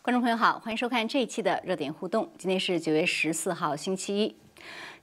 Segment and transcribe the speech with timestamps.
[0.00, 2.30] 观众朋友好，欢迎收看这一期的热点互动。
[2.38, 4.36] 今天是九月十四号，星期一。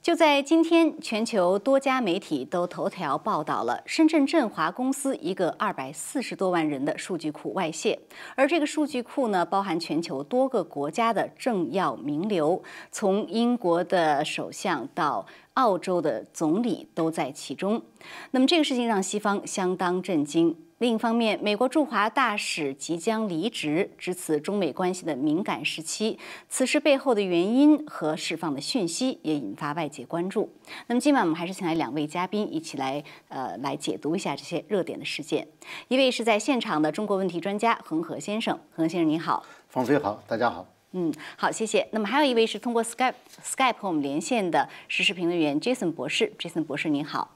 [0.01, 7.99] 就在今天，全球多家媒体都头条报道了深圳振华公司一个二百四十多万人的数据库外泄，
[8.35, 15.23] 而这个数据库呢，包含全球多个国家的政要名流，从英国的首相到
[15.61, 17.83] 澳洲的总理都在其中。
[18.31, 20.57] 那么这个事情让西方相当震惊。
[20.79, 26.17] 另一方面，美国驻华大使即将离职，值此中美关系的敏感时期。
[26.49, 30.49] 此事背后的原因和释放的讯息也引发外界关注。
[30.87, 35.47] 那么今晚我们还是请来两位嘉宾一起来呃来解读一下这些热点的事件。
[35.87, 39.45] 一位是在现场的中国问题专家恒河先生，恒河先生您好。
[39.69, 40.80] 方飞好，大家好。
[40.93, 41.87] 嗯，好，谢谢。
[41.91, 43.13] 那么还有一位是通过 Skype
[43.43, 47.31] Skype 和我们连线的时事评论员 Jason 博士，Jason 博士您好。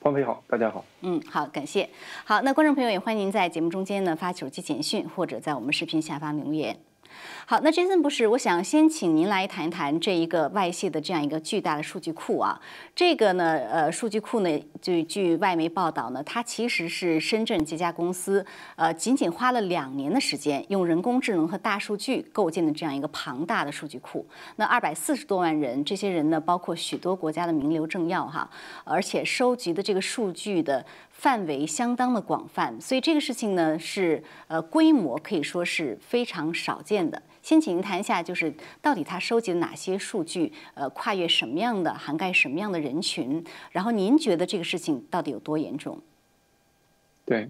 [0.00, 0.84] 方飞好，大家好。
[1.00, 1.88] 嗯，好，感谢。
[2.24, 6.78] 好，那观众朋友也欢迎您在节目中间呢发手机简讯，或者在我们视频下方留言。
[7.50, 12.60] 好，那杰森博士，我想先请您来谈一谈这一个外泄的这样一个巨大的数据库啊。
[12.94, 18.44] 这个呢，呃，数据库呢，就据外媒报道呢，它其实是深圳这家公司，
[18.76, 24.26] 呃，仅仅花了两年的时间，用人工智能和大数据构建的这样一个庞大的数据库。
[24.56, 28.50] 那二百四十多万人，这些人呢，包括许多国家的名流政要哈，
[28.84, 30.84] 而且收集的这个数据的。
[31.18, 37.20] 范围相当的广泛，所以这个事情呢是呃规模可以说是非常少见的。
[37.48, 45.98] 先请您谈一下，就是到底他收集了哪些数据，呃，跨越什么样的、涵盖什么样的人群，然后您觉得这个事情到底有多严重？
[47.24, 47.48] 对，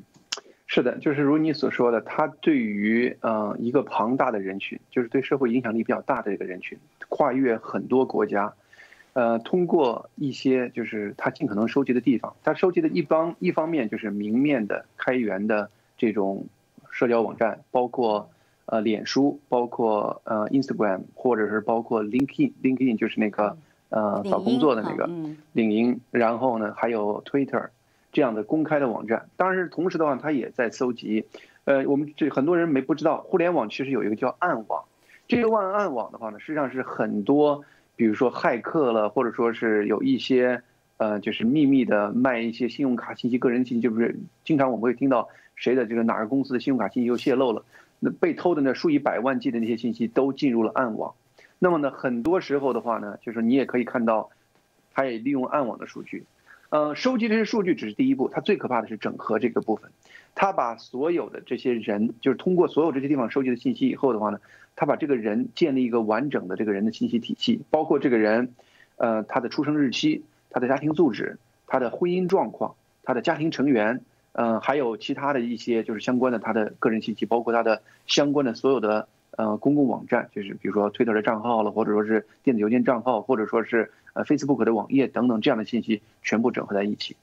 [0.69, 8.55] 是的，就是如你所说的，他对于呃一个庞大的人群，就是对社会影响力比较大的一个人群，跨越很多国家。
[9.15, 16.47] 呃，通过一些就是他尽可能收集的地方，他收集的一方一方面就是明面的开源的这种
[16.89, 18.31] 社交网站，包括
[18.69, 23.59] 呃脸书，包括呃 Instagram，或者是包括 LinkedIn，LinkedIn 就是那个
[23.89, 25.11] 呃找工作的那个
[25.53, 27.71] 领英，然后呢还有 Twitter
[28.13, 29.29] 这样的公开的网站。
[29.37, 31.25] 当然是同时的话，它也在搜集。
[31.65, 34.85] 呃，我们这很多人没不知道，互联网其实有一个叫暗网，
[35.27, 37.65] 这个万暗网的话呢，实际上是很多。
[37.97, 40.63] 比如说骇客了，或者说是有一些，
[40.99, 47.65] 呃，就是秘密的卖一些信用卡信息、个人信息，就是经常我们会听到谁的这个哪个公司的信用卡信息又泄露了，
[48.01, 51.15] 那被偷的那数以百万计的那些信息都进入了暗网。
[51.59, 54.31] 那么呢，很多时候的话呢，就是你也可以看到，
[54.95, 56.25] 他也利用暗网的数据，
[56.71, 59.91] 呃，收集这些数据只是第一步，他最可怕的是整合这个部分。
[60.35, 64.41] 他把所有的这些人，就是通过所有这些地方收集的信息以后的话呢。
[64.81, 68.55] 他把这个人建立一个完整的这个人的信息体系，包括这个人，
[68.95, 71.37] 呃，他的出生日期、他的家庭住址、
[71.67, 74.03] 他的婚姻状况、他的家庭成员，
[74.33, 87.17] 嗯，还有其他的一些就是相关的他的个人信息，包括他的相关的所有的呃公共网站，就是比如说推特的账号了，或者说是电子邮件账号，或者说是呃 Facebook 的网页等等这样的信息全部整合在一起，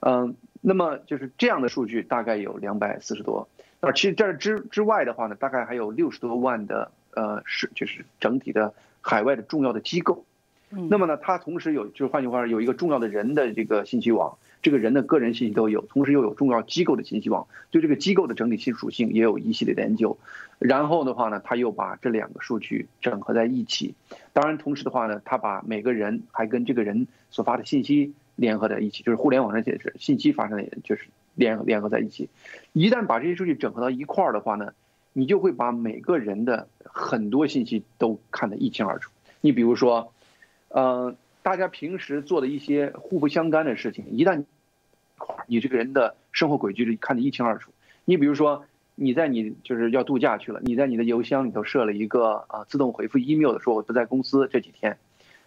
[0.00, 3.48] 嗯，那么就是这样的数据大概有两百四十多。
[3.80, 10.24] 那其实这之之外的话呢，大概还有六十多万的呃是就是整体的海外的重要的机构，
[10.70, 20.16] 那么呢，它同时有就是换句话说，有一个重要的人的这个信息网，这个人的个人信息都有，同时又有重要机构的信息网，对这个机构的整体性属性也有一系列的研究，
[20.58, 23.94] 然后的话呢，他又把这两个数据整合在一起，
[24.32, 31.02] 当然同时的话呢，他把每个人还跟这个人所发的信息联合在一起，就是互联网上解释信息发生的就是。
[31.34, 32.28] 联联合在一起，
[32.74, 34.74] 一旦把这些数据整合到一块儿的话呢，
[35.14, 39.10] 你就会把每个人的很多信息都看得一清二楚。
[39.40, 40.12] 你比如说，
[40.68, 44.44] 呃，大家平时做的一些互不相干的事情，一旦
[45.18, 47.72] 块，你这个人的生活轨迹是看得一清二楚。
[48.04, 48.64] 你比如说，
[48.94, 54.98] 你在你就是要度假去了，你在你的邮箱里头设了一个啊自动回复 email 的，说我不在公司这几天。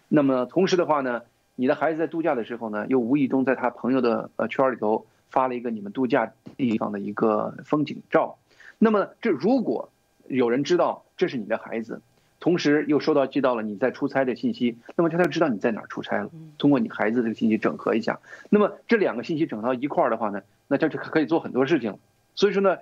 [0.08, 1.22] 那么同时的话呢，
[1.54, 5.06] 你的孩子在度假的时候呢，又无意中在他朋友的呃圈里头。
[5.28, 8.38] 发了一个你们度假地方的一个风景照，
[8.78, 9.90] 那么这如果
[10.28, 12.00] 有人知道这是你的孩子，
[12.46, 16.30] 同时又收到寄到了你在出差的信息，那么他就知道你在哪儿出差了。
[16.58, 18.20] 通过你孩子这个信息整合一下，
[18.50, 21.98] 那么这两个信息整到一块儿的话呢，那他就可以做很多事情。
[22.36, 22.76] 所以说呢，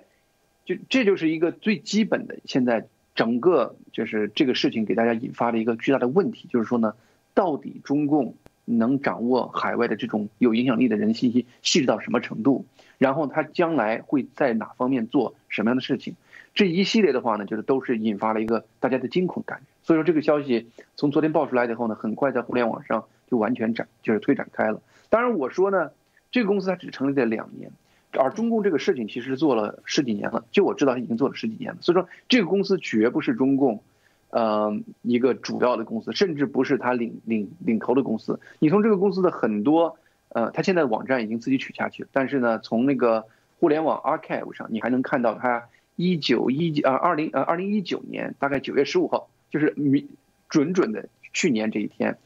[0.65, 2.85] 就这就是一个最基本的，现在
[3.15, 6.93] 整个就是这个事情给大家引发了一个巨大的问题，就是说呢，
[7.33, 8.35] 到底中共
[8.65, 12.67] 能掌握海外的这种有影响力的人信息细致到什么程度，
[12.99, 16.13] 然后他将来会在哪方面做什么样的事情，
[16.55, 19.61] 这一系列的话呢，就是都是引发了一个大家的惊恐感。
[19.83, 24.81] 所以说这个消息从昨天爆出来以后呢，很快在互联网上就完全展就是推展开了。
[25.09, 25.91] 当然我说呢，
[26.31, 27.71] 这个公司它只成立了两年，
[28.13, 31.77] 而中共这个事情其实做了十几年了，就我知道已经做了十几年了。
[31.81, 33.83] 所以说这个公司绝不是中共。
[34.31, 38.37] 呃，一个主要的公司，甚至不是他领领领头的公司。
[38.59, 39.97] 你从这个公司的很多，
[40.29, 42.09] 呃，他现在网站已经自己取下去了。
[42.11, 43.23] 但是呢，从那个
[43.61, 45.63] 互联网 archive 上，你还能看到他
[45.95, 50.07] 一九一呃二零呃二零一九年大概九月十五号，就是明
[50.49, 52.17] 准准的去年这一天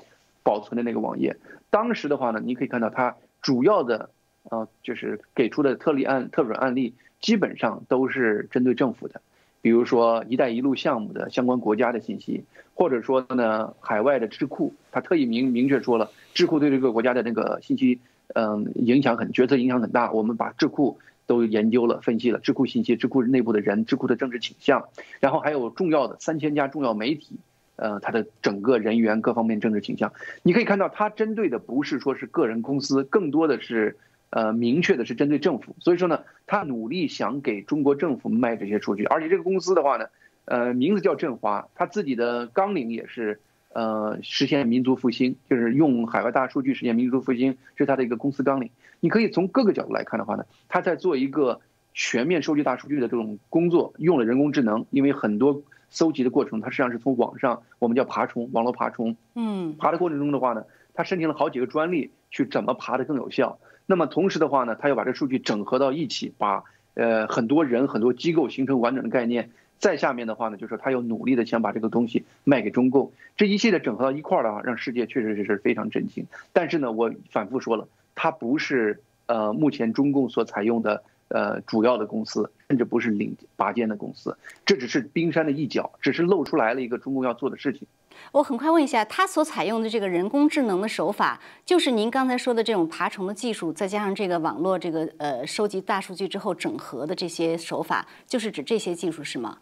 [0.43, 1.37] 保存的那个网页。
[1.69, 4.09] 当时的话呢，你可以看到它主要的
[4.43, 9.21] 呃就是给出的特例案特准案例，基本上都是针对政府的。
[9.61, 12.45] 比如说“一带一路”项目的相关国家的信息，
[12.75, 17.99] 或者说呢，海外的智库，他特意明明确说了，智库对这个国家的那个信息，
[18.33, 20.13] 嗯，影响很决策影响很大。
[20.13, 20.97] 我们把智库
[21.29, 24.89] 都研究了、分析了，智库信息、智库内部的人、智库的政治倾向，
[25.19, 27.37] 然后还有重要的三千家重要媒体，
[27.75, 30.11] 呃，它的整个人员各方面政治倾向。
[30.41, 33.95] 你可以看到，它针对的不是说是个人公司，更多的是。
[34.31, 40.05] 呃，明确的是针对政府，所以说呢，他努力想给中国政府卖这些数据，而且这个公司的话呢，
[40.45, 43.39] 呃，名字叫振华，他自己的纲领也是，
[43.73, 48.71] 呃，实现民族复兴，就是用海外大数据实现民族复兴，是它的一个公司纲领。
[48.99, 51.61] 你可以从各个角度来看的话呢，它在做一个
[51.93, 60.63] 全面收集大数据的这种工作，用了人工智能，因为很多搜集的过程，它实际上是从网上，我们叫爬虫，网络爬虫，嗯，爬的过程中的话呢，
[60.93, 63.59] 它申请了好几个专利，去怎么爬的更有效。
[63.85, 66.63] 那么同时的话呢，它要把这数据整合到一起，把
[66.95, 69.51] 呃很多人、很多机构形成完整的概念。
[69.79, 73.11] 再下面的话呢，就是他要努力的想把这个东西卖给中共。
[73.37, 76.25] 这一系列整合到一块儿的话，让世界确实是非常震惊。
[76.51, 87.87] 但是呢，我反复说了，它不是呃目前中共所采用的呃主要的公司，甚至不是领拔尖的公司，这只是冰山的一角，只是露出来了一个中共要做的事情。
[88.33, 99.59] 我很快问一下，他所采用的这个人工智能的手法，就是您刚才说的这种爬虫的技术，再加上这个网络这个呃收集大数据之后整合的这些手法，就是指这些技术是吗？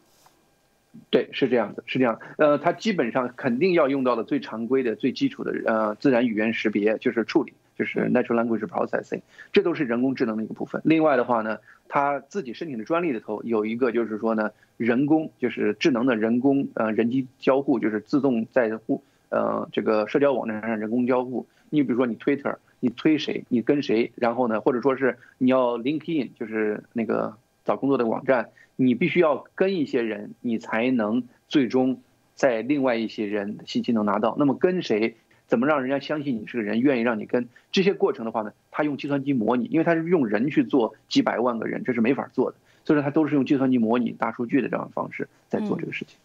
[1.10, 2.20] 对，是这样的，是这样。
[2.38, 9.22] 呃，它基本上肯定要用到的最常规的、最基础的呃自然语言识别，就是处理，就是 natural language processing，
[9.52, 10.82] 这都是人工智能的一个部分。
[10.84, 14.52] 另外的话呢，他自己申请的专利里头有一个，就是说呢。
[14.78, 21.48] 人工就是智能的人工，呃，人机交互就是自动在互，呃，这个社交网站上人工交互。
[21.72, 27.34] 你比如说你 Twitter，你推谁，你跟谁，然后呢，或者说是你要 LinkedIn，就是那个
[27.66, 32.00] 找工作的网站，你必须要跟一些人，你才能最终
[32.36, 34.36] 在另外一些人的信息能拿到。
[34.40, 35.16] 那么跟谁，
[35.48, 37.50] 怎么让人家相信你是个人，愿意让你跟？
[37.72, 42.58] 这些过程的话呢，他用计算机模拟，因为他是用人去做几百万个人，这是没法做的。
[42.86, 46.18] 所以说，他都是用计算机模拟大数据的这样的方式在做这个事情。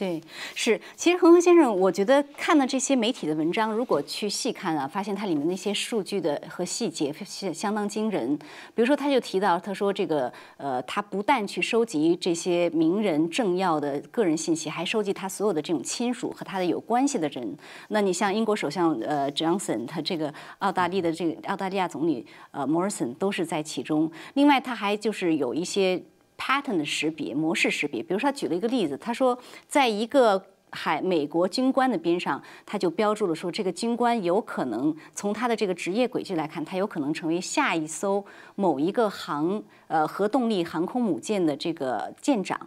[0.00, 0.18] 对，
[0.54, 0.80] 是。
[0.96, 8.34] 其实恒恒先生，我觉得看了这些媒体的文章，如果去细看啊，发现它里面那些数据的和细节是相当惊人。
[8.74, 17.54] 比如说，他就提到，他说这个呃，他不但去收集这些名人政要的个人信息，还收集他所有的这种亲属和他的有关系的人。
[17.88, 24.10] 那你像英国首相呃 Johnson，他这个澳大利的这个澳大利亚总理呃 Morrison 都是在其中。
[24.32, 26.02] 另外，他还就是有一些。
[26.40, 29.38] Pattern 的识别模式识别，比如说他举了一个例子，他说
[29.68, 42.58] 在一个海美国军官的边上，他就标注了说这个军官有可能从他的这个职业轨迹来看，他有可能成为下一艘某一个航呃核动力航空母舰的这个舰长，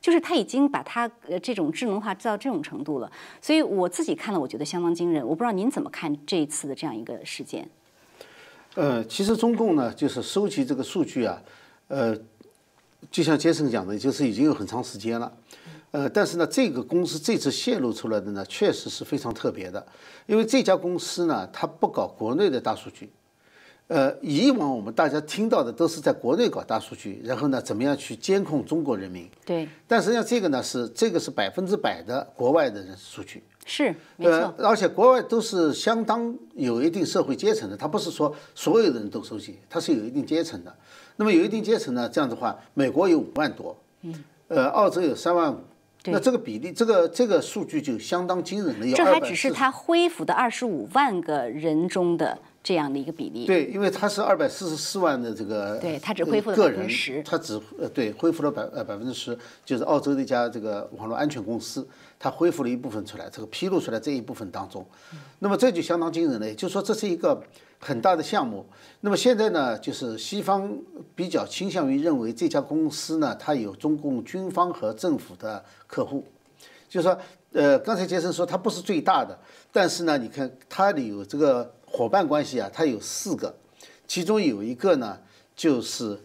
[0.00, 3.12] 就是他已经把他呃这种智能化做到这种程度了。
[3.40, 5.22] 所以我自己看了，我觉得相当惊人。
[5.22, 7.68] 我不知道您怎么看这一次的这样一个事件？
[8.74, 11.40] 呃，其实中共呢，就是收集这个数据啊，
[11.86, 12.18] 呃。
[13.10, 15.32] 就像杰森讲的，就是已经有很长时间了，
[15.90, 19.84] 呃，但是呢，这个公司这次泄露出来的呢，确实是非常特别的，
[20.26, 23.10] 因为这家公司呢，它不搞国内的大数据，
[23.88, 29.28] 呃，以往我们大家听到的都是在国内搞大数据，然后呢，怎么样去监控中国人民？
[29.44, 29.68] 对。
[29.88, 34.54] 但实际上这个呢，是这个是百分之百的国外的人数据，是没错。
[34.58, 40.72] 呃，而且国外都是相当有一定社会阶层的，它不是说所有的人都收集，它是有一定阶层的。
[41.20, 45.58] 那么有一定阶层呢，这样的话，美国有五万多，嗯，呃，澳洲有三万五，
[46.06, 48.96] 那这个比例，这个这个数据就相当惊人了。
[48.96, 53.46] 这还只是他恢复的二十五万个人中的这样的一个比例。
[53.46, 61.86] 对，因为它是二百四十四万的这个，对它只恢复了个人10%，它只呃对恢复了百呃百分之十，就是澳洲的一家这个网络安全公司，
[62.18, 64.84] 它恢复了一部分出来，这个披露出来这一部分当中，
[65.38, 67.42] 那么这就相当惊人了，也就是说这是一个
[67.78, 68.66] 很大的项目。
[69.00, 70.70] 那么现在呢，就是西方
[71.14, 76.22] 比较倾向于认为这家公司呢，它有中共军方和政府的客户，
[76.86, 77.18] 就是说，
[77.52, 79.38] 呃，刚才杰森说它不是最大的，
[79.72, 83.54] 但是呢，你看它里有这个伙伴关系啊，它有四个，
[84.06, 85.18] 其中有一个呢
[85.56, 86.18] 就是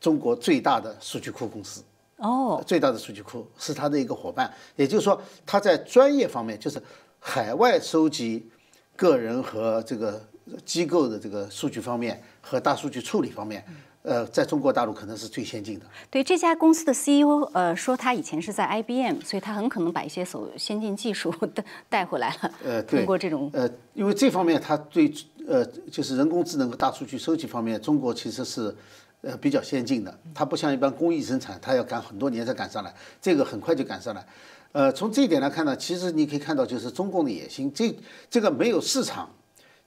[0.00, 1.82] 中国最大的数据库公司。
[2.16, 6.82] 哦，最大的数据库是它的一个伙伴，也就是说，它在专业方面，就是
[7.18, 8.50] 海外收集
[8.94, 10.22] 个人和这个
[10.64, 13.64] 机构的这个数据方面和大数据处理方面，
[14.02, 15.84] 呃，在中国大陆可能是最先进的。
[16.10, 22.50] 对这家公司的 CEO，呃，说他以前是在 IBM，所以他很可能把一些所先进技术带带回来了。
[22.64, 25.12] 呃，通过这种呃，因为这方面他对
[25.46, 28.74] 呃，就是人工智能和大数据收集方面，中国其实是
[29.20, 30.18] 呃比较先进的。
[30.34, 34.24] 它不像一般工艺生产，它要赶很多年才赶上来，这个很快就赶上来。
[34.72, 37.94] 呃，从这一点来看呢，其实你可以看到，就是中共的野心，这
[38.30, 39.28] 这个没有市场。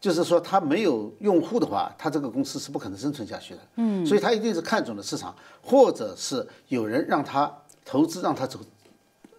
[0.04, 3.62] 就是说，它没有用户的话，它这个公司是不可能生存下去的。
[3.78, 7.50] 嗯，所以它一定是看准了市场，或者是有人让他
[7.86, 8.60] 投资，让他走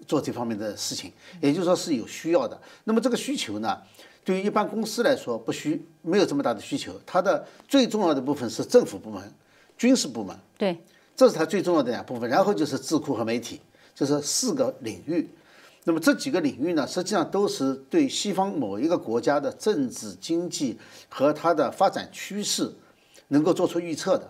[0.07, 2.59] 做这方面的事情，也就是说是有需要的。
[2.85, 3.79] 那么这个需求呢，
[4.25, 9.31] 对于一般公司来说不需没有这么大的需求，它的最重要的部分是政府部门、
[9.77, 10.83] 军事部门，对，
[11.15, 12.31] 这是它最重要的两部分。
[12.31, 13.61] 然后就是智库和媒体，
[13.95, 15.29] 就是四个领域。
[15.87, 20.79] 那么这几个领域呢，实际上都是对西方某一个国家的政治、经济
[21.11, 22.73] 和它的发展趋势
[23.29, 24.27] 能够做出预测的。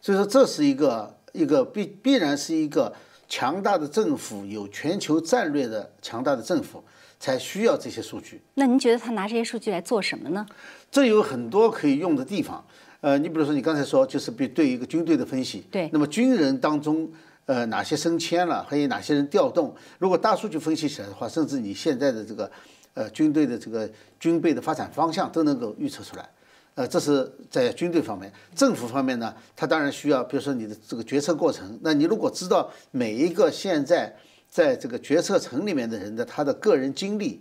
[0.00, 2.90] 所以说，这是一个一个必必然是一个
[3.28, 6.82] 强大的政府，有全球战略的强大的政府
[7.20, 8.40] 才需要这些数据。
[8.54, 10.46] 那您觉得他拿这些数据来做什么呢？
[10.90, 12.64] 这有很多可以用的地方。
[13.02, 15.66] 呃，你比如说你刚才说，就是比对一个军队的分析。
[15.70, 15.90] 对。
[15.92, 17.06] 那么军人当中。
[17.48, 19.74] 呃，哪些升迁了，还有哪些人调动？
[19.98, 22.50] 如果大数据分析起来的话，甚至你现在的这个，
[22.92, 23.88] 呃，军队的这个
[24.20, 26.28] 军备的发展方向都能够预测出来。
[26.74, 31.78] 呃，这是在军队方面，政府方面呢，它当然需要，比如说你的这个决策过程。
[31.82, 34.14] 那你如果知道每一个现在
[34.50, 37.40] 在这个决策层里面的人的他的个人经历，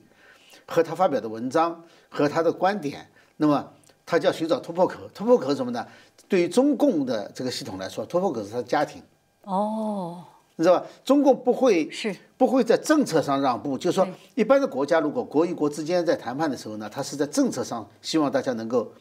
[0.66, 3.74] 和他发表的文章和他的观点，那么
[4.06, 5.02] 他就要寻找突破口。
[5.14, 5.86] 突破口是什么呢？
[6.30, 9.04] 对于中共的这个系统来说，突破口是他的家庭。
[9.48, 10.24] 哦，
[10.58, 10.86] 你知道吧？
[11.04, 12.16] 中共不会是。
[12.38, 18.92] 不会在政策上让步，就是说，一般的国家如果国与国之间在谈判的时候呢，他是在政策上希望大家能够，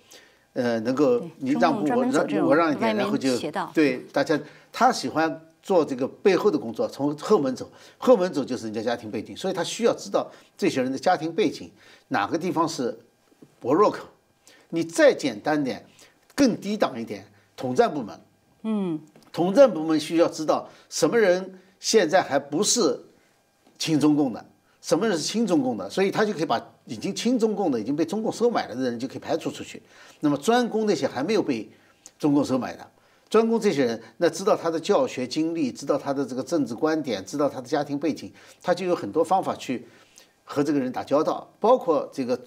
[0.54, 3.36] 呃，能够你让步我让我让一点，然后就
[3.74, 4.40] 对大家，
[4.72, 10.26] 他喜欢做这个背后的工作，从后门走，后门走就是人家家庭背景，所以他需要知道
[10.56, 11.70] 这些人的家庭背景，
[12.08, 12.98] 哪个地方是
[13.60, 13.98] 薄弱口，
[14.70, 15.84] 你再简单点，
[16.34, 18.18] 更低档一点，统战部门，
[18.62, 18.98] 嗯。
[19.36, 22.98] 统战部门需要知道什么人现在还不是
[23.76, 24.42] 亲中共的，
[24.80, 29.82] 什么人是亲中共的，所以他就可以把已经亲中共的、已经被中共收买了的人就可以排除出去。
[30.20, 31.70] 那么专攻那些还没有被
[32.18, 32.90] 中共收买的，
[33.28, 39.86] 专攻这些人，那知道他的教学经历，知道他的这个政治观点，知道他的家庭背景，他就有很多方法去
[40.44, 41.46] 和这个人打交道。
[41.60, 42.40] 包括这个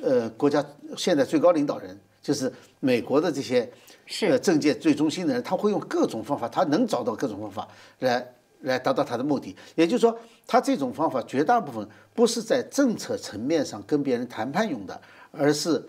[0.00, 0.64] 呃国家
[0.96, 3.70] 现在最高领导人，就是美国的这些。
[4.12, 7.68] 是政界最中心的人，他会用各种方法，他能找到各种方法
[8.00, 8.26] 来
[8.62, 9.56] 来达到他的目的。
[9.76, 15.00] 也就是说，他这种方法绝大部分不是在政策层面上跟别人谈判用的，
[15.30, 15.80] 而是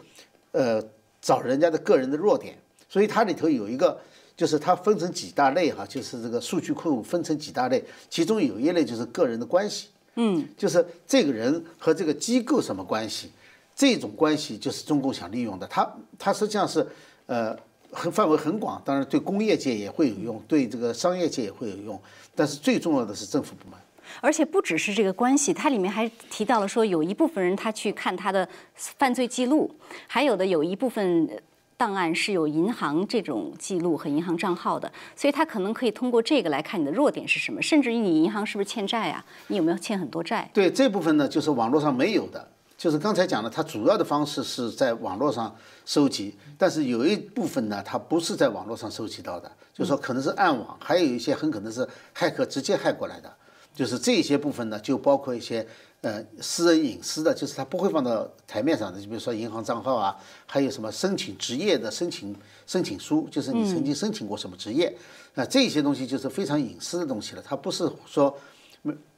[0.51, 0.80] 呃
[1.20, 2.56] 找人家的个人的弱点。
[2.88, 4.00] 所以它里头有一个，
[4.38, 13.32] 就是它分成几大类哈，就是这个数据库分成几大类，其中有一类就是个人的关系，嗯，就是这个人和这个机构什么关系，
[13.75, 15.66] 这种关系就是中共想利用的。
[15.66, 16.86] 它它实际上是
[17.25, 17.58] 呃。
[17.91, 22.00] 很范围很广，当然对工业界也会有用，对这个商业界也会有用，
[22.36, 23.79] 但是最重要的是政府部门。
[24.19, 29.74] 而且不只是这个关系，它里面还提到了说，有一部分人他去看他的犯罪记录，
[30.07, 31.29] 还有的有一部分
[31.77, 39.24] 档案是有银行这种记录和银行账号的，所以他可能可以通过这个来看你的弱点是什么，甚至于你银行是不是欠债啊？
[39.48, 40.50] 你有没有欠很多债？
[40.53, 42.48] 对这部分呢，就是网络上没有的。
[42.82, 53.32] 就是刚才讲的，它主要的方式是在网络上收集，但是有一部分呢，它不是在网络上收集到的，就是说可能是暗网，还有一些很可能是骇客直接骇过来的，
[53.76, 55.64] 就是这些部分呢，就包括一些
[56.02, 62.36] 呃私人隐私的，就是它不会放到台面上的，就比如说银行账号啊，还有什么申请职业的申请
[62.66, 64.92] 申请书，就是你曾经申请过什么职业，
[65.36, 68.36] 那这些东西就是非常隐私的东西了，它不是说，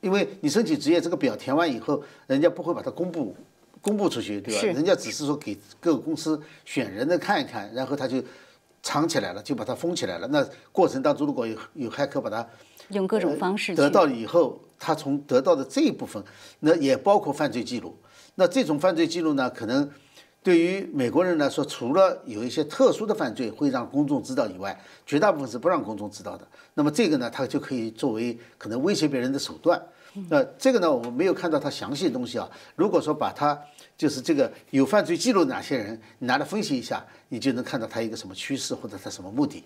[0.01, 3.34] 因为你申请职业这个表填完以后，人家不会把它公布。
[3.83, 4.61] 公布出去，对吧？
[4.61, 8.23] 人家只是说给各个公司选人的看一看，然后他就
[8.81, 10.27] 藏起来了，就把它封起来了。
[10.29, 12.47] 那过程当中，如果有有骇客把它
[12.89, 16.23] 用各种方式去得到了以后，他从得到的这一部分，
[16.61, 17.93] 那也包括犯罪记录。
[18.35, 19.91] 那这种犯罪记录呢，可能
[20.41, 26.47] 对于美国人来说，除了有一些特殊的犯罪会让公众知道以外，绝大部分是不让公众知道的。
[26.73, 29.81] 那么这个呢，它就可以作为可能威胁别人的手段。
[30.29, 32.50] 那这个呢，我们没有看到它详细的东西啊。
[32.75, 33.60] 如果说把它
[33.98, 39.63] 就是这个有犯罪记录的哪些人，你拿来分析一下，你就能看到它一个什么趋势或者它什么目的。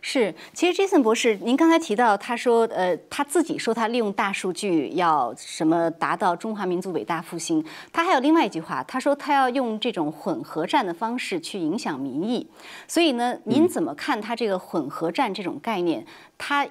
[0.00, 7.64] 是，其实 Jason 博士，您刚才提到，他说，呃，他自己说他利用大数据要什么达到中华民族伟大复兴。
[7.92, 12.48] 他还有另外一句话，他说他要用这种混合战的方式去影响民意。
[12.86, 16.06] 所以呢，您怎么看他这个混合战这种概念？
[16.38, 16.64] 他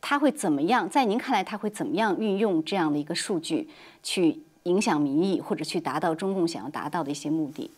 [0.00, 0.88] 他会怎么样？
[0.88, 3.68] 在您看来，他会怎么样运用这样的一个数据
[4.02, 7.70] 去影响民意，或者去达到中共想要达到的一些目的？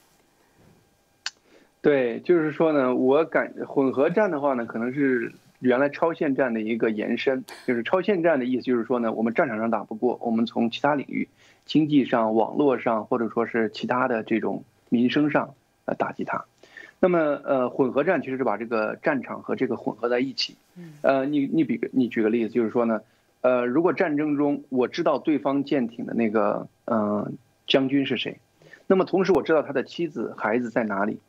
[1.82, 7.42] 对，就是说呢，我感混合战的话呢，可能是原来超限战的一个延伸。
[7.66, 11.26] 就是超限战的意思，就是说呢，我们战场上打不过，我们从其他领域，
[11.64, 15.54] 经济上、网络上，或者说是其他的这种民生上，
[15.86, 16.44] 呃，打击它。
[17.02, 20.56] 那么，呃，混合战其实是把这个战场和这个混合在一起。
[21.00, 23.00] 呃，你你比个你举个例子，就是说呢，
[23.40, 28.38] 呃，如果战争中我知道对方舰艇的那个嗯将军是谁，
[28.86, 31.20] 那么同时我知道他的妻子孩子在哪里。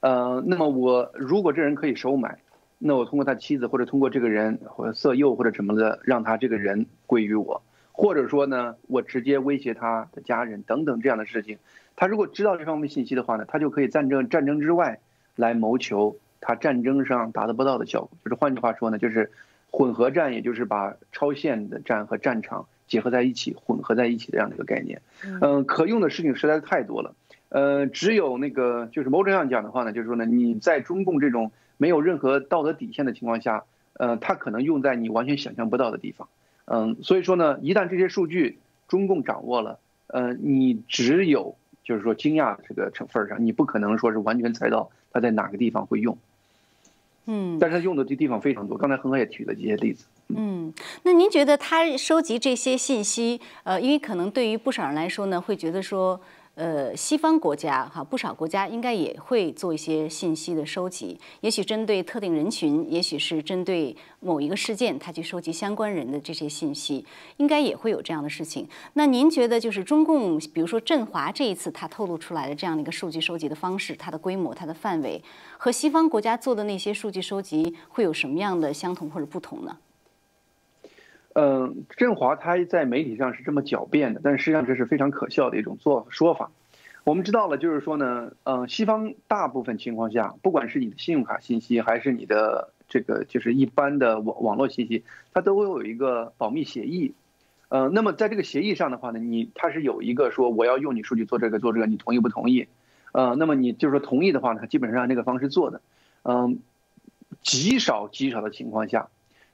[0.00, 2.38] 呃，那么我如果这人可以收买，
[2.78, 11.58] 那我通过他妻子或者通过这个人或者色诱或者什么的，让他这个人归于我，或者说呢，我直接威胁他的家人等等这样的事情。
[11.96, 14.98] 他如果知道这方面信息的话呢，他就可以战争战争之外
[15.36, 18.10] 来谋求他战争上达得不到的效果。
[18.24, 19.30] 就是换句话说呢，就是
[19.70, 25.02] 混合战，也就是把超限的战和战场结合在一起，混合在一起的这样的一个概念。
[25.40, 27.14] 嗯，可用的事情实在是太多了。
[27.48, 36.28] 呃，只有那个，就是某种上讲的话呢，就是说呢，你在中共这种没有任何道德底线的情况下，呃，它可能用在你完全想象不到的地方。
[36.64, 46.16] 嗯，所以说呢，一旦这些数据中共掌握了，呃，你只有就是说惊讶的这个成分上，你不可能说是完全猜到它在哪个地方会用。
[47.26, 50.06] 嗯，但是用的这地方非常多，刚才恒河也举了这些例子。
[50.28, 50.72] 嗯，
[51.04, 56.20] 那您觉得他收集这些信息，呃，因为可能对于不少人来说呢，会觉得说。
[56.56, 67.04] 呃，西方国家哈，不少国家应该也会做一些信息的收集，也许针对特定人群，也许是针对某一个事件，他去收集相关人的这些信息，
[67.38, 68.68] 应该也会有这样的事情。
[68.92, 75.20] 那您觉得，就是中共，比如说振华这一次他透露出来的这样的一个数据收集的方式，它的规模、它的范围，
[75.58, 79.76] 和西方国家做的那些数据收集会有什么样的相同或者不同呢？
[81.34, 86.50] 嗯，振华他在媒体上是这么狡辩的，但实际上这是非常可笑的一种做说法。
[87.02, 97.12] 我们知道了，就是说呢，嗯，西方大部分情况下，不管是你的信用卡信息，还是你的这个就是一般的网网络信息，它都会有一个保密协议。
[97.68, 102.68] 呃，那么在这个协议上的话呢，你它是有一个说我要用你数据做这个做这个，你同意不同意？
[103.10, 105.80] 呃，那么你就是说同意的话呢，基本上按这个方式做的。
[106.22, 106.60] 嗯，
[107.42, 109.08] 极少极少的情况下。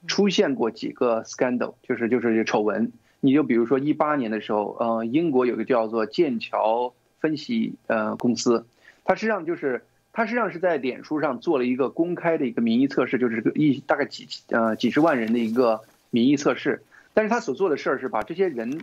[0.07, 2.91] 出现过几个 scandal，就是就是丑闻。
[3.19, 8.65] 你就比如说一八年的时候，呃，英国有个叫做剑桥分析呃公司，
[9.03, 16.81] 它实际上就是它实际上是在脸书上做了一个公开的一个民意测试，就是个一大概几呃几十万人的一个民意测试。
[17.13, 18.81] 但是他所做的事儿是把这些人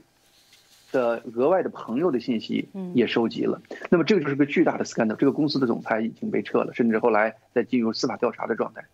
[0.92, 3.60] 的额外的朋友的信息也收集了。
[3.90, 8.84] 那么这个就是个巨大的 scandal，这个公司的总裁已经被撤了，甚至后来在进入司法调查的状态。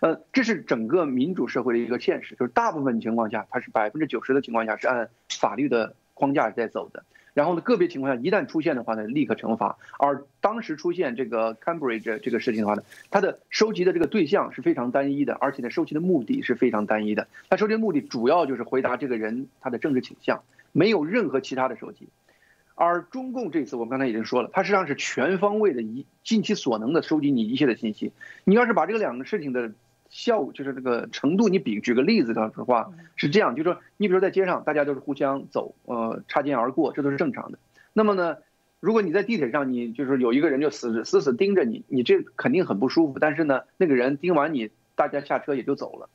[0.00, 7.04] 呃，这是整个民主社会的一个现实，就是大部分情况下，它是百分之九十的情况下是按法律的框架在走的。
[7.34, 9.78] 然后呢，个别情况下一旦出现的话呢，立刻惩罚。
[9.98, 17.28] 而当时出现这个 Cambridge 这个事情的话呢，它的收集的这个对象是非常单一的，而且呢，收集的目的是非常单一的。
[17.48, 22.08] 它收集的目的主要就是回答这个人他的政治倾向，没有任何其他的收集。
[22.74, 28.12] 而中共这次我们刚才已经说了，它实际上是全方位的，一尽其所能的收集你一切的信息。
[28.44, 29.72] 你要是把这个两个事情的
[30.08, 37.58] 效就是那个程度，你比举个例子的话是这样，就是说你比如说在街上，大家都是互相走，呃，擦肩而过，这都是正常的。
[37.92, 38.36] 那么呢，
[38.80, 43.18] 如果你在地铁上，你就是有一个人就死死死盯着你，你这肯定很不舒服。
[43.18, 46.08] 但是呢，那个人盯完你，大家下车也就走了，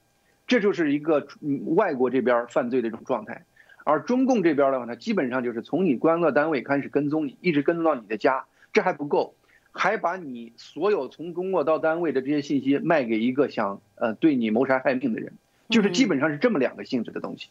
[0.48, 1.28] 这就是一个
[1.76, 3.46] 外国这边犯罪的一种状态。
[3.86, 9.36] 而中共这边的话呢，基本上就是从你关乐单位开始跟踪你，一直跟踪到你的家，这还不够。
[9.74, 15.34] 还把你所有从工作到单位的这些信息卖给一个想呃对你谋杀害命的人，
[15.68, 17.50] 就是基本上是这么两个性质的东西，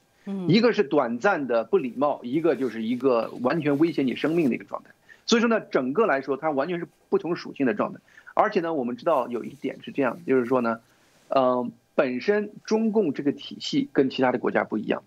[0.49, 4.91] 一个是短暂的不礼貌，一个就是一个完全威胁你生命的一个状态。
[5.27, 8.01] 所以说呢，整个来说它完全是不同属性的状态。
[8.35, 10.81] 而且呢，我们知道有一点是这样，就是说呢，
[11.29, 15.03] 嗯，本身中共这个体系跟其他的国家不一样，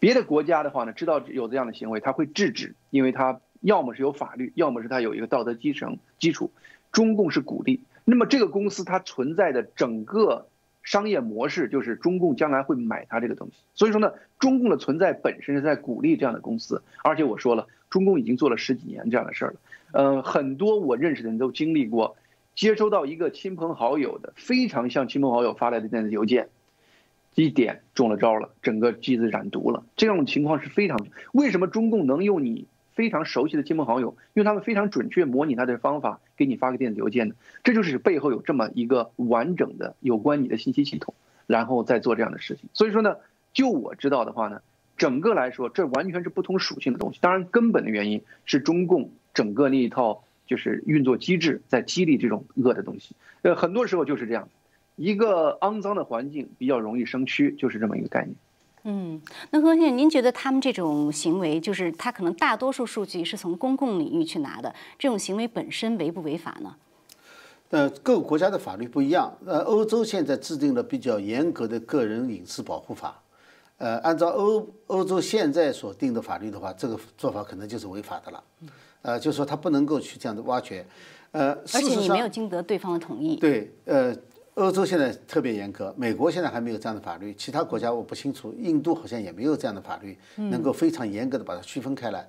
[0.00, 6.50] 别的国家的话呢，知道有这样的行为，他会制止，因为他要么是有法律，要么是他有一个道德基层基础。
[6.92, 10.46] 中共是鼓励，那么这个公司它存在的整个
[10.84, 13.54] 商业模式就是中共将来会买它这个东西。
[13.74, 16.82] 所以说呢，中共的存在本身是在鼓励这样的公司。
[17.02, 19.56] 而且我说了，中共已经做了十几年这样的事儿了。
[19.92, 22.16] 呃，很多我认识的人都经历过。
[22.54, 26.50] 接收到一个亲朋好友的非常像亲朋好友发来的电子邮件，
[27.34, 29.82] 一点中了招了，整个机子染毒了。
[29.96, 30.96] 这种情况是非常，
[31.32, 37.36] 为什么中共能用你非常熟悉的亲朋好友，用他们非常准确模拟他的方法给你发个电子邮件的？
[37.62, 41.14] 这就是背后有这么一个完整的有关你的信息系统，
[41.46, 42.68] 然后再做这样的事情。
[42.72, 43.16] 所以说呢，
[43.52, 44.62] 就我知道的话呢，
[44.96, 47.18] 整个来说这完全是不同属性的东西。
[47.20, 50.24] 当然，根本的原因是中共整个那一套。
[50.46, 54.50] 就是运作机制在激励这种恶的东西，呃，很多时候就是这样，
[54.94, 58.36] 一个肮脏的环境比较容易生蛆，就是这么一个概念。
[58.84, 59.20] 嗯，
[59.50, 66.74] 那何先生，您觉得他们这种行为，就是他可能大多数数据是从公共领域去拿的，这种行为本身违不违法呢？
[67.70, 69.36] 呃，各个国家的法律不一样。
[69.46, 73.20] 呃，欧洲现在制定了比较严格的个人隐私保护法，
[73.78, 78.44] 呃，按照欧欧洲现在所定的法律的话，这个做法可能就是违法的了。
[79.02, 80.86] 呃，就是说他不能够去这样的挖掘，
[81.32, 83.36] 呃，而且你没有经得对方的同意。
[83.36, 84.14] 对，呃，
[84.54, 92.28] 欧洲现在特别严格，美国现在还没有这样的法律，其他国家我不清楚，印度好像也没有这样的法律，能够非常严格的把它区分开来。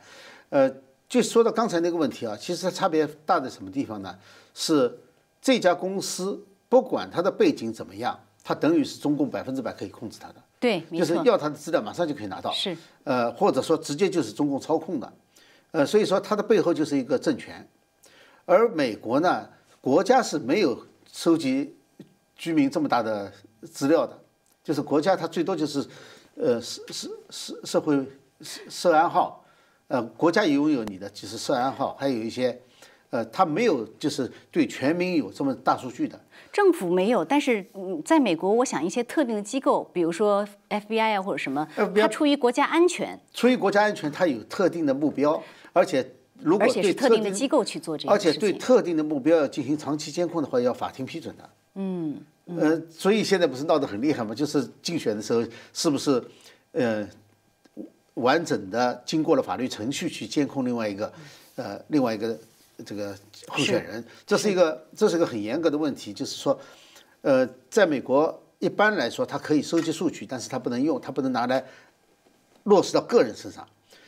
[0.49, 0.71] 呃，
[1.07, 4.17] 就说到刚才那个问题啊，其实它差别大在什么地方呢？
[4.55, 4.97] 是
[5.39, 10.35] 这家公司不管它的背景怎么样，它等于是中共百分之百可以控制它的。
[10.59, 12.51] 对，就是要它的资料马上就可以拿到。
[12.51, 12.75] 是。
[13.03, 15.13] 呃，或者说直接就是中共操控的。
[15.69, 17.67] 呃，所以说它的背后就是一个政权，
[18.45, 19.47] 而美国呢，
[19.79, 21.74] 国家是没有收集
[22.35, 24.19] 居民这么大的资料的，
[24.63, 25.85] 就是国家它最多就是，
[26.35, 28.05] 呃，社社社社会
[28.41, 29.43] 社安号，
[29.87, 32.59] 呃，国家拥有你的就是社安号，还有一些，
[33.09, 36.19] 呃，它没有就是对全民有这么大数据的。
[36.51, 45.41] 政府没有，但是嗯，在美国，我想一些特定的机构，比如说 FBI 啊或者什么，它出于国家安全，出于国家安全，它有特定的目标。
[45.73, 46.05] 而且，
[46.39, 51.49] 如果对特定的机构去做这个，而且对特定的目标要进行长期监控的话，要法庭批准的。
[51.75, 54.33] 嗯，呃，所以现在不是闹得很厉害吗？
[54.33, 56.23] 就是竞选的时候，是不是
[56.71, 57.07] 呃
[58.15, 61.11] 完整的经过了法律程序去监控另外一个
[61.55, 62.37] 呃另外一个
[62.85, 63.15] 这个
[63.47, 64.03] 候选人？
[64.25, 66.13] 这是一个这是一个很严格的问题。
[66.13, 66.59] 就是说，
[67.21, 71.65] 呃，在美国一般来说，它可以收集数据，但是它不能用，它不能拿来
[72.63, 73.67] 落实到个人身上。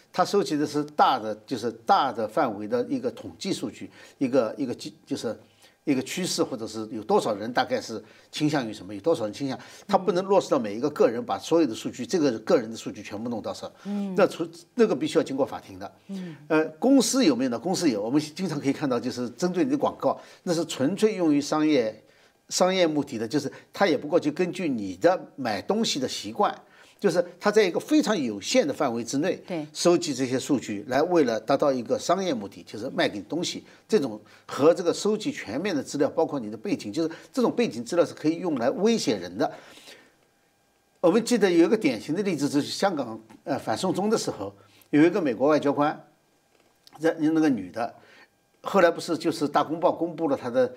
[0.10, 5.38] 他收集的是大的，就是大的范围的一个统计数据，一个一个基，就是
[5.88, 13.72] 一个趋势，或者是有多少人大概是倾向于什么，有多少人倾向，他不能落实到每一个个人，把所有的数据，这个个人的数据全部弄到手。
[13.86, 14.46] 嗯，那除
[14.76, 15.90] 那个必须要经过法庭的。
[16.08, 17.58] 嗯，呃，公司有没有呢？
[17.58, 22.04] 公司有，我们经常可以看到，就是针对你的广告，那是纯粹用于商业
[22.50, 26.54] 商业目的的，就是他也不过就根据你的买东西的习惯。
[27.00, 33.64] 就是他在一个非常有限的范围之内，对，收集这些数据来为了达到一个商业目的，就是卖给你东西。
[33.88, 39.52] 这种和这个收集全面的资料，包括你的背景，就是这种背景资料是可以用来威胁人的。
[41.00, 44.52] 我们记得有一个典型的例子，就是香港呃反送中的时候，
[44.90, 46.04] 有一个美国外交官，
[47.00, 47.94] 在那个女的，
[48.62, 50.74] 后来不是就是大公报公布了她的。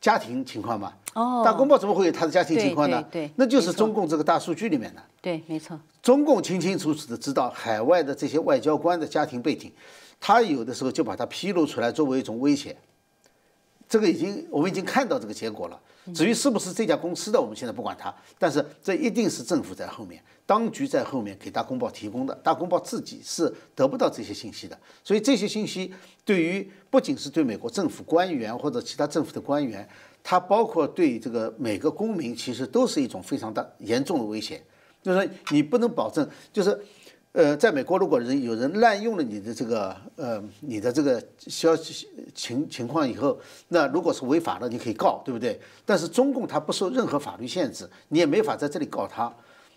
[0.00, 3.04] 家庭情况嘛，哦，大公报怎么会有他的家庭情况呢？
[3.10, 5.02] 对，那就是中共这个大数据里面的。
[5.20, 5.78] 对，没错。
[6.02, 9.70] 中共清清楚楚的知道海外的这些外交官的家庭背景，
[10.18, 12.74] 他有的时候就把它披露出来作为一种威胁。
[13.88, 15.78] 这个已经我们已经看到这个结果了。
[16.14, 22.34] 至于是不是这家公司的，我们现在不管它，但是这一定是政府在后面，当局在后面给大公报提供的。
[22.42, 29.88] 大公报自己是得不到这些信息的，所以这些信息对于不仅是对美国政府官员或者其他政府的官员，
[30.24, 34.60] 它包括对这个每个公民，其实都是一种非常大严重的威胁。
[35.00, 36.76] 就是说你不能保证，就是。
[37.32, 45.60] 呃，在美国，如果人有人滥用了你的这个呃你的这个消息情情况以后，那如果是违法的，你可以告，对不对？
[45.86, 49.32] 但是中共它不受任何法律限制，你也没法在这里告他，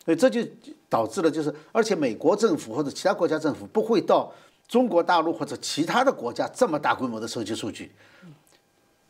[0.06, 0.42] 所以这就
[0.90, 4.34] 导致了就是，而且美国政府或者其他国家政府不会到
[4.68, 7.92] 中国大陆或者其他的国家这么大规模的收集数据，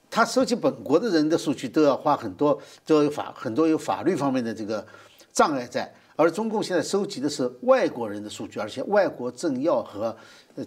[0.10, 4.86] 他收集本国的人的数据都要花很多，都有法很多有法律方面的这个
[5.32, 5.94] 障碍在。
[6.16, 10.16] 而中共现在收集的是外国人的数据，而且外国政要和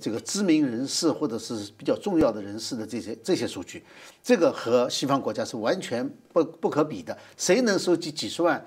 [0.01, 3.85] 这个知名人士或者是比较重要的人士的这些这些数据，
[4.25, 7.17] 这个和西方国家是完全不不可比的。
[7.37, 8.61] 谁能收集几十万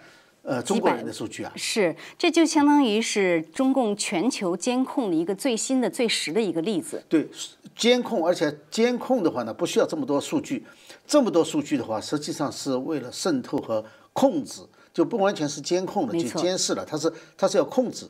[0.49, 1.53] 呃中国人的数据啊？
[1.55, 7.03] 是，这就相当于是中共全球监控的一个最新的、最实的一个例子。
[7.07, 7.29] 对，
[7.75, 10.65] 监控，而且监控的话呢，不需要这么多数据，
[11.05, 14.63] 这么多数据的话，实际上是为了渗透和控制。
[14.91, 18.05] 就不完全是监控了，就监视了，它是它是要控制，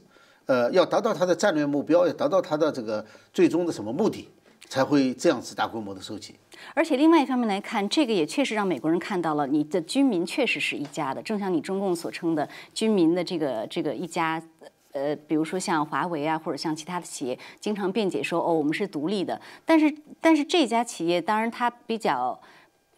[0.45, 4.27] 呃，要达到它的战略目标，要达到它的这个最终的什么目的，
[4.69, 6.35] 才会这样子大规模的收集。
[6.73, 14.41] 而且另外一方面来看，这个也确实让美国人看到了你的军民确实是一家的，正像你中共所称的军民的这个这个一家，
[14.91, 22.39] 呃，比如说像华为啊，或者像其他的企业，经常辩解说哦，我们是独立的，但是但是这家企业当然它比较。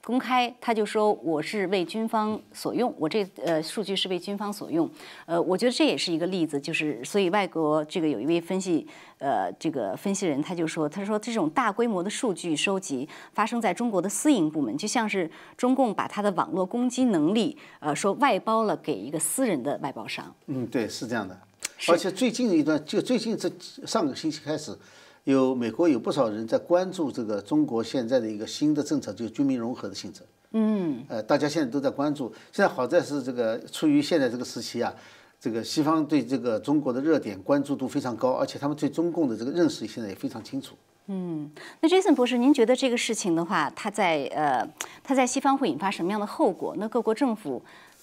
[0.04, 4.90] 公开，他就说我是为军方所用，我这呃数据是为军方所用，
[5.26, 8.86] 呃，我觉得这也是一个例子，就是所以外国这个有一位分析
[9.20, 20.34] 呃这个分析人他就说，他说这种大规模的数据收集发生在中国的私营部门，就像是中共把他的网络攻击能力呃说外包了给一个私人的外包商。
[20.48, 21.40] 嗯，对，是这样的，
[21.88, 23.50] 而且最近一段就最近这
[23.86, 24.76] 上个星期开始。
[25.24, 30.22] 有美国有不少人在关注这个中国现在的一个新的政策，就是军民融合的性质。
[30.54, 32.34] 嗯，呃，大家现在都在关注。
[32.52, 34.94] 现在好在是这个处于现在这个时期啊，
[35.40, 40.76] 这个西方对这个中国的热点关注度非常高，而且他们对中共的这个认识现在也非常清楚。
[41.08, 41.50] 嗯，
[41.82, 44.68] 那 Jason 博士，您觉得这个事情的话，它在呃，
[45.04, 46.76] 它在西方会引发什么样的后果？
[46.78, 47.62] 那各国政府？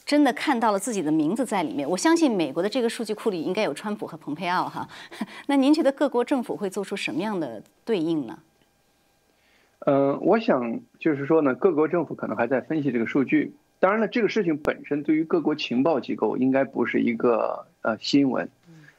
[0.09, 4.89] 真的看到了自己的名字在里面，我相信美国的这个数据库里应该有川普和蓬佩奥哈。
[5.49, 8.39] 那您觉得各国政府会做出什么样的对应呢？
[9.81, 13.53] 嗯，我想就是说呢，各国政府可能还在分析这个数据。
[13.81, 18.49] 当然了，这个事情本身对于各国情报机构应该不是一个呃新闻。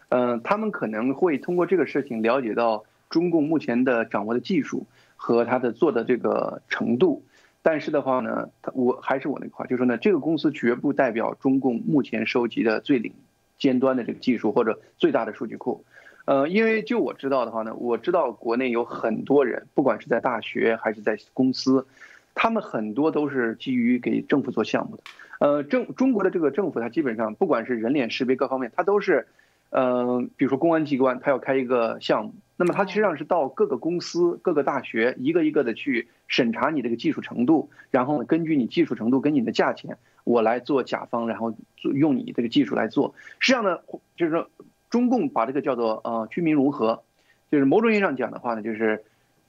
[0.09, 7.23] 嗯，他们可能会通过这个事情了解到中共目前的掌握的技术和他的做的这个程度。
[7.61, 13.13] 但是的话呢，我还是我那个话，就是说呢，这个公司绝不代表中共目前收集的最领
[13.57, 15.83] 尖端的这个技术或者最大的数据库，
[16.23, 21.85] 呃，因为就我知道的话呢，我知道国内有很多人，不管是在大学还是在公司，
[22.33, 25.03] 他们很多都是基于给政府做项目的，
[25.39, 29.27] 呃，政中国的这个政府，它基本上不管是人脸识别各方面，它都是，
[29.69, 32.33] 呃，比如说公安机关，它要开一个项目。
[32.61, 43.15] 那么它实际上是到各个公司、各个大学一个一个的去审查你这个技术程度，然后呢，根据你技术程度跟你的价钱，我来做甲方，然后用你这个技术来做。
[43.39, 43.79] 实际上呢，
[44.17, 44.49] 就是说，
[44.89, 47.01] 中共把这个叫做呃军民融合，
[47.49, 49.05] 就是某种意义上讲的话呢，就是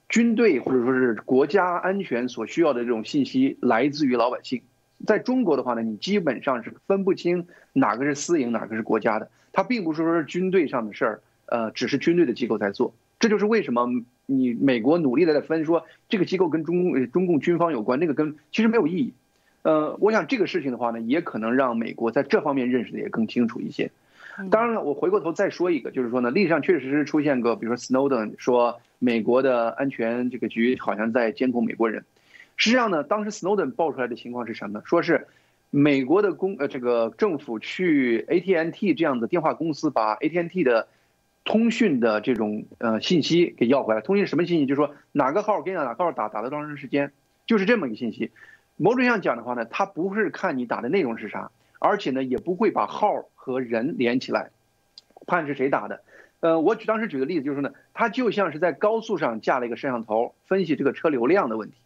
[0.08, 4.62] 军队或者说是国家安全所需要的这种信息来自于老百姓。
[5.04, 9.28] 在中国的话呢，你基本上是分不清哪个是私营，哪个是国家的。
[9.52, 11.22] 它并不是说是军队上的事儿。
[11.50, 13.88] 呃，只是军队的机构在做，这就是为什么
[14.26, 19.12] 你美国努力的在分说这个机构跟中共中共军方有关，那个跟其实没有意义。
[19.62, 23.90] 呃，我想这个事情的话呢，也可能让美国在这方面认识的也更清楚一些。
[24.50, 32.04] 当然了，我回过头再说一个，就是说呢，历史上确实是出现过，比如说 Snowden 说美国的安全这个局好像在监控美国人。
[32.56, 34.80] 实际上呢，当时 Snowden 爆出来的情况是什么？
[34.86, 35.26] 说是
[35.68, 40.88] 美国的公呃这个政府去 AT&T 这样的电话公司把 AT&T 的
[41.44, 44.66] 通讯的这种呃信息给要回来，通讯什么信息？
[44.66, 47.12] 就是说哪个号给哪个号打，打了多长时间，
[47.46, 48.30] 就是这么一个信息。
[48.76, 54.50] 某种意义上讲的话呢，它不是看你打的内容是啥，而且呢也不会把号和人连起来，
[55.26, 56.02] 判是谁打的。
[56.40, 61.76] 呃，我举当时举的例子就是说呢，它就像是在高速上架了一个摄像头，分析这个车流量的问题。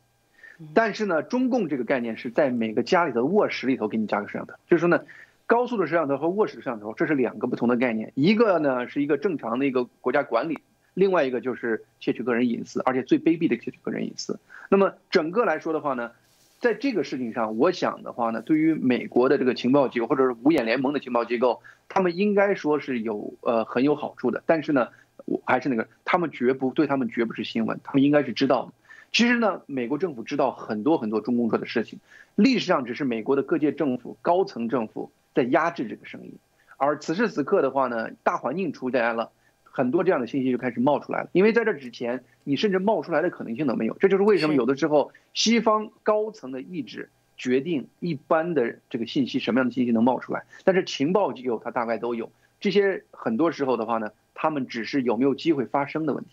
[0.75, 5.05] 但是呢，中共这个概念是在每个家里的卧室里头给你加个摄像头，就是说呢。
[5.47, 8.13] 高速的摄像头和卧室的摄像头，这是两个不同的概念。
[8.15, 10.59] 一个呢是一个正常的一个国家管理，
[10.95, 14.41] 另外一个就是窃取个人隐私，而且最卑鄙的窃取个人隐私。
[14.71, 16.13] 那么整个来说的话呢，
[16.61, 24.43] 在这个事情上，我想的话呢，对于美国的这个情报机构或者是五眼联盟的情报机构，他们应该说是有呃很有好处的。
[24.47, 24.89] 但是呢，
[25.27, 28.73] 我还是那个，他们绝不对他们绝不是新闻，他们应该是知道。
[29.13, 32.01] 其实呢，美国政府知道很多很多中共做的事情，
[32.35, 35.13] 历史上只是美国的各界政府高层政府。
[35.35, 36.39] 在压制这个声音，
[36.77, 39.33] 而此时此刻的话呢，大环境出来了，
[39.65, 41.31] 很多这样的信息就开始冒出来了。
[41.33, 43.97] 因为在这之前，你甚至冒出来的可能性都没有。
[43.99, 53.05] 这就是为什么有的时候西方高层的意志决定一般的这个信息什么样的信息能冒出来，但是情报机构它大概都有这些。
[53.11, 56.31] 很多时候的话呢，他们只是有没有机会发生的问题。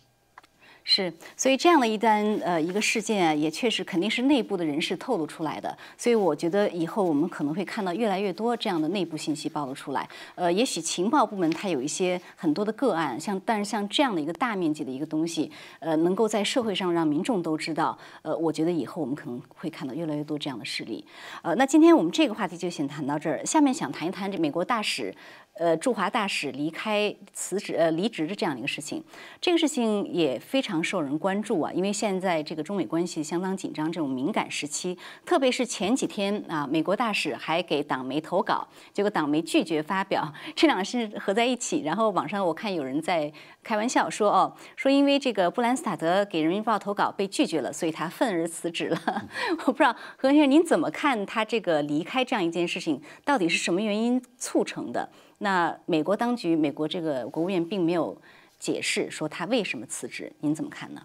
[0.83, 5.77] 是，所以这样的一单呃一个事件啊，也确实肯定是内部的人士透露出来的。
[5.95, 10.09] 所以我觉得以后我们可能会看到越来越多这样的内部信息暴露出来。
[10.35, 21.05] 呃，也许情报部门它有一些很多的个案，像但是像这样的一个大面积的一个东西，呃，能够在社会上让民众都知道，呃，我觉得以后我们可能会看到越来越多这样的事例。
[21.43, 25.13] 呃，那今天我们这个话题就先谈到这儿，下面想谈一谈这美国大使。
[25.61, 29.03] 呃，驻华大使离开、辞职、呃离职的这样的一个事情，
[29.39, 31.71] 这个事情也非常受人关注啊。
[31.71, 41.83] 因为现在这个中美关系相当紧张，这种敏感时期，特别是前几天啊，美国大使还给党媒投稿，结果党媒拒绝发表，这两个事合在一起。
[41.83, 48.99] 然后网上我看有人在开玩笑说，哦，说因为这个布兰斯塔德给人民日报投稿被拒绝了，所以他愤而辞职了。
[49.67, 55.07] 我不知道何先生您怎么看他这个离开这样一件事情，到底是什么原因促成的？
[55.43, 58.15] 那美国当局，美国这个国务院并没有
[58.59, 61.01] 解释说他为什么辞职，您怎么看呢？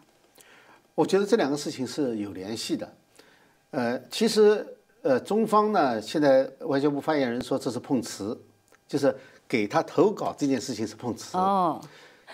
[0.94, 2.94] 我觉得这两个事情是有联系的。
[3.70, 8.38] 呃，其实呃，中方呢，现在外交部发言人说这是碰瓷，
[8.86, 9.14] 就是
[9.48, 11.38] 给他投稿这件事情是碰瓷。
[11.38, 11.80] 哦，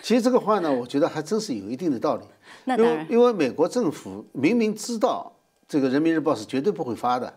[0.01, 2.25] 其实这个话呢，我觉得还真是有一定的道理。
[2.65, 5.31] 那当然，因为美国政府明明知道
[5.69, 7.33] 这个人民日报是绝对不会发的，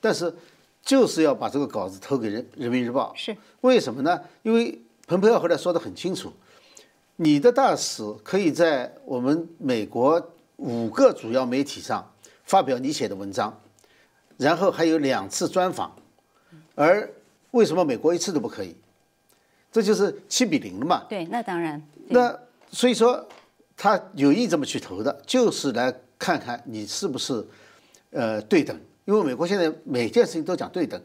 [0.00, 0.34] 但是。
[0.86, 4.20] 就是要把这个稿子投给人人民日报，是为什么呢？
[4.44, 6.32] 因为蓬佩奥后来说得很清楚，
[7.16, 12.08] 你的大使可以在我们美国五个主要媒体上
[12.44, 13.60] 发表你写的文章，
[14.36, 15.92] 然后还有两次专访，
[16.76, 17.12] 而
[17.50, 18.76] 为什么美国一次都不可以？
[19.72, 21.04] 这就是七比零了嘛？
[21.08, 21.82] 对，那当然。
[22.08, 22.38] 那
[22.70, 23.26] 所以说
[23.76, 27.44] 他有意这么去投的，就是来看看你是不是
[28.12, 28.80] 呃对等。
[29.06, 31.00] 因为美国现在每件事情都讲对等，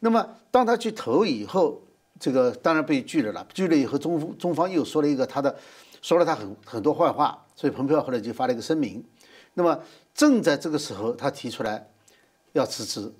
[0.00, 1.82] 那么当他去投以后，
[2.18, 3.46] 这个当然被拒了了。
[3.54, 5.56] 拒了以后，中中方又说了一个他的，
[6.02, 9.02] 说了他很很多坏话，所以蓬佩奥后来就发了一个声明。
[9.54, 9.82] 那么
[10.14, 11.88] 正在这个时候，他提出来
[12.52, 13.10] 要辞职，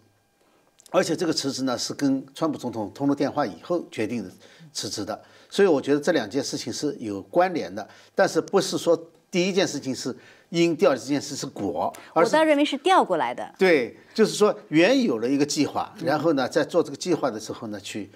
[0.91, 4.31] 而且这个辞职呢是跟川普总统通了电话以后决定的
[4.71, 5.19] 辞职的。
[5.49, 10.15] 所以我觉得这两件事情是有关联的，但是不是说第一件事情是。
[10.51, 13.55] 因调这件事是果，我倒认为是调过来的。
[13.59, 18.11] 对，就是说原有了一个计划，然后呢，在做这个计划的时候呢，去，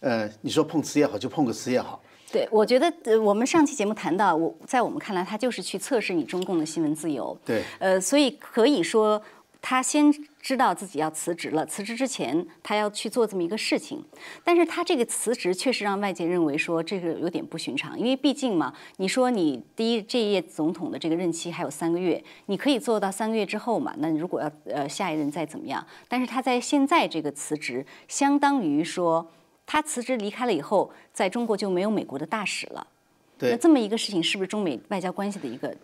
[0.00, 2.00] 呃，你说碰瓷也好，就碰个瓷也好。
[2.30, 7.36] 对，我觉得呃，我们上期节目谈到，我在我们看来，他就是去测试你中共的新闻自由。
[7.44, 9.20] 对，呃，所以可以说。
[9.62, 14.02] 他先知道自己要辞职了，辞职之前他要去做这么一个事情，
[14.42, 29.30] 但是他这个辞职确实让外界认为说这个有点不寻常，因为毕竟嘛，你说你第一这一届总统的这个任期还有三个月，你可以做到三个月之后嘛，那如果要呃下一任再怎么样，但是他在现在这个辞职，相当于说
[29.66, 32.86] 他辞职离开了以后，在中国就没有美国的大使了，
[33.38, 35.76] 那这么一个事情是不是中美外交关系的一个？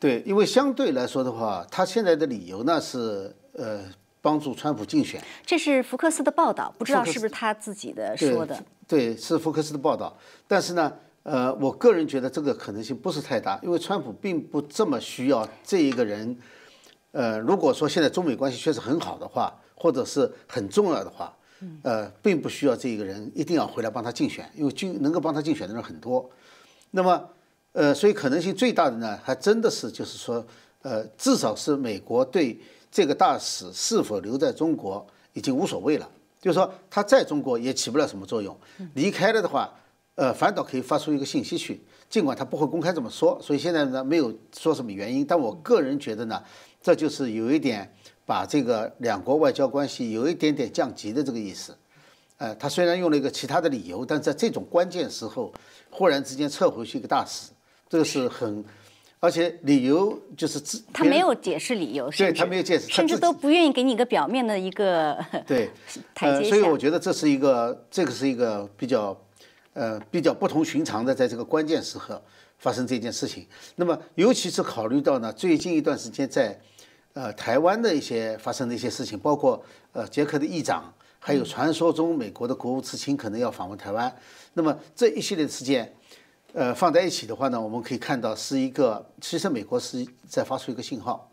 [0.00, 3.80] 对，因为相对来说的话，他现在的理由呢是呃
[4.22, 5.20] 帮助川普竞选。
[5.44, 8.62] 这是福克斯的报道，不知道是不是他自己的说的。
[8.86, 10.16] 对，是福克斯的报道。
[10.46, 10.92] 但是呢，
[11.24, 16.38] 呃，我个人觉得这个可能性不是太大，因为川普并不这么需要这一个人。
[17.10, 21.36] 呃，如果说现在中美关系确实很好的话，或者是很重要的话，
[21.82, 26.30] 呃，并不需要这一个人一定要回来帮他竞选，因为竞能够帮他竞选的人很多。
[26.92, 27.28] 那么。
[27.72, 30.44] 呃，所以可能性最大的呢，还真的是就是说，
[30.82, 32.58] 呃，至少是美国对
[32.90, 38.56] 这个大使是否留在中国已经无所谓了，就是说他在中国也起不了什么作用，
[38.94, 39.72] 离开了的话，
[40.16, 46.42] 呃，反倒可以发出一个信息去，尽管他不会公开这么说，所以现在呢没有说什么原因，但我个人觉得呢，
[46.82, 47.88] 这就是有一点
[48.24, 51.76] 把这个两国外交关系有一点点降级的这个意思，
[52.38, 55.52] 呃，他虽然用了一个其他的理由，但在这种关键时候，
[55.90, 57.50] 忽然之间撤回去一个大使。
[57.88, 58.62] 这个是很，
[59.18, 65.70] 而且理由就是自他没有解释理由，对他没有解释，甚至都不愿意给你一个表面的一个 对
[66.14, 66.50] 台阶下。
[66.50, 69.18] 所以我觉得这是一个，这个是一个比较
[69.72, 72.22] 呃比较不同寻常的，在这个关键时刻
[72.58, 73.46] 发生这件事情。
[73.76, 76.60] 那么尤其是考虑到呢，最近一段时间在
[77.14, 84.14] 呃台湾的一些发生的一些事情，包括呃捷克的议长，还有传说中美国的国务次卿可能要访问台湾，
[84.52, 85.94] 那么这一系列事件。
[86.58, 91.30] 呃，放在一起的话呢，我们可以看到是一个，其实美国是在发出一个信号，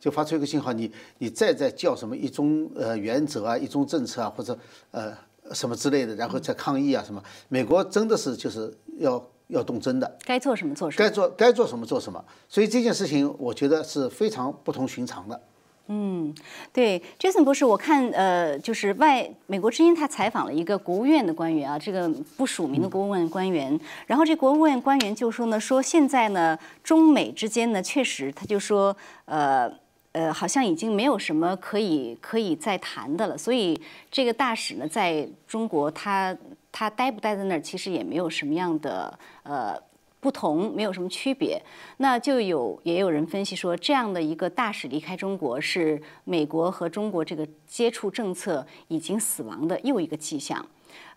[0.00, 4.58] 就发出一个信号，你你再在叫什么一中呃原则啊，一中政策啊，或者
[4.90, 5.12] 呃
[5.52, 15.38] 什么之类的，然后再抗议啊什么，美国真的是就是要要动真的，该做什么做什么，该做该做什么做什么，所以这件事情我觉得是非常不同寻常的。
[15.86, 16.34] 嗯，
[16.72, 29.70] 对，Jason 博士，我看呃，就是外美国之音他采访了一个国务院的官员啊，这个不署名的国务院官员，然后这国务院官员就说呢，说现在呢，中美之间呢，确实他就说，呃
[30.12, 33.78] 呃，好像已经没有什么可以可以再谈的了，所以
[34.10, 36.34] 这个大使呢，在中国他
[36.72, 39.78] 他待不待在那儿，其实也没有什么样的呃。
[40.24, 41.60] 不同没有什么区别，
[41.98, 50.64] 那就有也有人分析说，这样的一个大使离开中国，是美国和中国这个接触政策已经死亡的又一个迹象。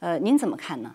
[0.01, 0.93] 呃，您怎么看呢？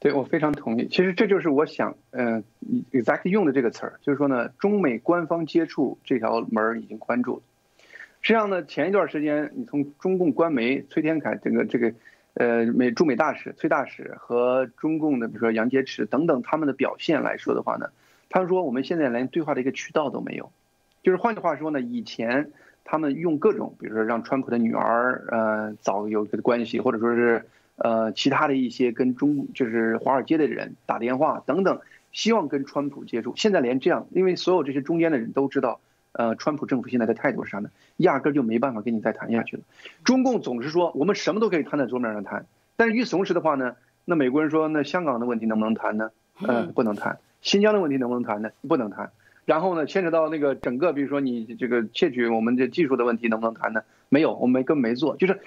[0.00, 0.88] 对我非常同意。
[0.88, 2.42] 其实这就是我想，呃
[2.90, 7.42] ，exact 用的这个词儿，就是说呢，中美官方接触这条门已经关住了。
[8.22, 11.94] 实际上呢，前一段时间，你从中共官媒崔天凯整个这个。
[12.38, 17.90] 呃，美驻美大使崔大使和中共的，比如说杨洁篪等等，他们的表现来说的话呢，
[18.30, 20.52] 他们说我们现在连对话的一个渠道都没有，
[21.02, 22.52] 就是换句话说呢，以前
[22.84, 31.80] 他们用各种，比如说让川普的女儿呃早有个关系，或者说是呃其他的一些跟中就是华尔街的人打电话等等，
[32.12, 35.80] 希望跟川普接触，现在连这样，因为所有这些中间的人都知道。
[36.12, 37.70] 呃，川普政府现在的态度是啥呢？
[37.98, 39.62] 压根就没办法跟你再谈下去了。
[40.04, 42.46] 中共总是说我们什么都可以摊在桌面上谈，
[42.76, 46.10] 但是与此同时的话呢，那美国人说那香港的问题能不能谈呢？
[46.40, 47.18] 嗯，不能谈。
[47.40, 48.50] 新疆的问题能不能谈呢？
[48.66, 49.12] 不能谈。
[49.44, 53.82] 然后呢，牵扯到那个整个，比如说你这个窃取我们的技术的问题能不能谈呢？
[54.08, 55.16] 没有，我们根本没做。
[55.16, 55.40] 就是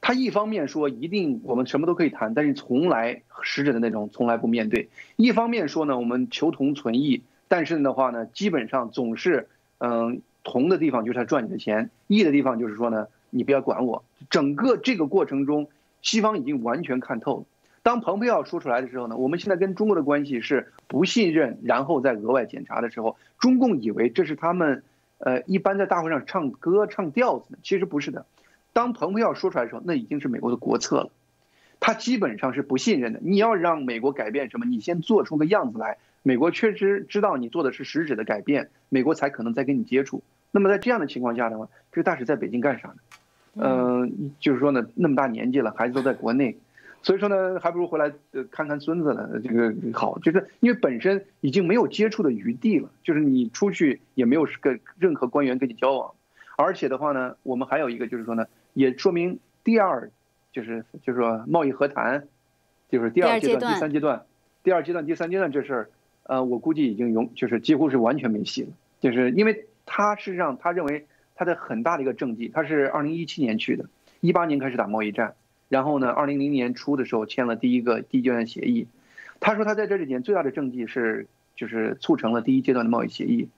[0.00, 4.88] 他一方面说一定我们什么都可以谈，但是从来实质的那种从来不面对。
[5.16, 9.48] 一方面说呢，我们求同存异，但是的话呢，基本上总是。
[9.78, 14.04] 嗯，同的地方就是他赚你的钱，异的地方就是说呢，你不要管我。
[14.30, 15.68] 整个这个过程中，
[16.02, 17.44] 西方已经完全看透了。
[17.82, 24.82] 当蓬佩奥说出来的时候呢，我们现在跟中国的关系是不信任，然后再额外检查的时候，中共以为这是他们，
[25.18, 28.26] 呃，一般在大会上唱歌唱调子呢，其实不是的。
[28.72, 31.10] 当蓬佩奥说出来的时候，那已经是美国的国策了。
[31.80, 33.20] 他基本上是不信任的。
[33.22, 35.98] 你要让美国改变什么，你先做出个样子来。
[36.22, 40.22] 美国确实知道你做的是实质的改变，美国才可能再跟你接触。
[40.50, 42.96] 那么在这样的情况下的话，这个大使在北京干啥呢？
[43.54, 46.56] 嗯，就是说呢，那么大年纪了，孩子都在国内，
[47.02, 49.28] 所以说呢，还不如回来呃看看孙子呢。
[49.42, 56.14] 这个好，就是因为本身已经没有接触的余地了，就是你出去也没有跟任何官员跟你交往，
[56.56, 60.10] 而且的话呢，我们还有一个就是说呢，也说明第二
[60.52, 62.26] 就是就是说贸易和谈，
[62.90, 64.24] 就是第二阶段、第三阶段、
[64.62, 65.90] 第二阶段、第三阶段这事儿。
[66.28, 68.68] 呃，我估计已经永就是几乎是完全没戏了，
[69.00, 73.86] 就是因为他事实上他认为他的很大的一个政绩，他是二零一七年去的，
[74.20, 75.36] 一八年开始打贸易战，
[75.70, 78.86] 然后呢，二零零年初的时候签了第一个第一阶段协议，
[79.40, 81.26] 他说他在这里面最大的政绩是
[81.56, 83.48] 就是促成了第一阶段的贸易协议，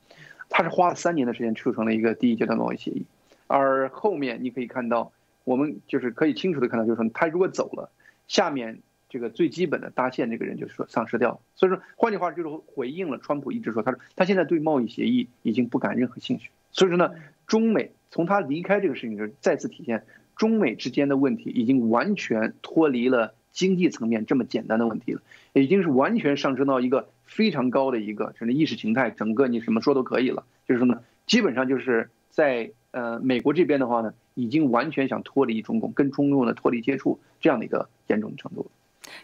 [0.48, 3.04] 他是花了三年的时间促成了一个第一阶段贸易协议，
[3.48, 5.10] 而后面你可以看到，
[5.42, 7.90] 我们就是可以清楚的看到，就是说他如果走了，
[8.28, 8.78] 下面。
[9.11, 16.50] 这个最基本的搭线这个人就是说丧失掉了，所以说换句话就是回应了川普一直说，他说他现在对贸易协议已经不感任何兴趣。
[16.72, 17.12] 所以说呢，
[17.46, 20.04] 中美从他离开这个事情是再次体现
[20.36, 25.20] 中美之间的问题已经完全脱离了经济层面这么简单的问题了，
[25.52, 30.44] 已经是完全上升到一个非常高的一个甚至意识形态，整个你什么说都可以了。
[30.68, 38.70] 就是什么呢，基本上就是在呃美国这边的话呢，已经完全想脱离中共，跟中共的脱离接触这样的一个严重程度。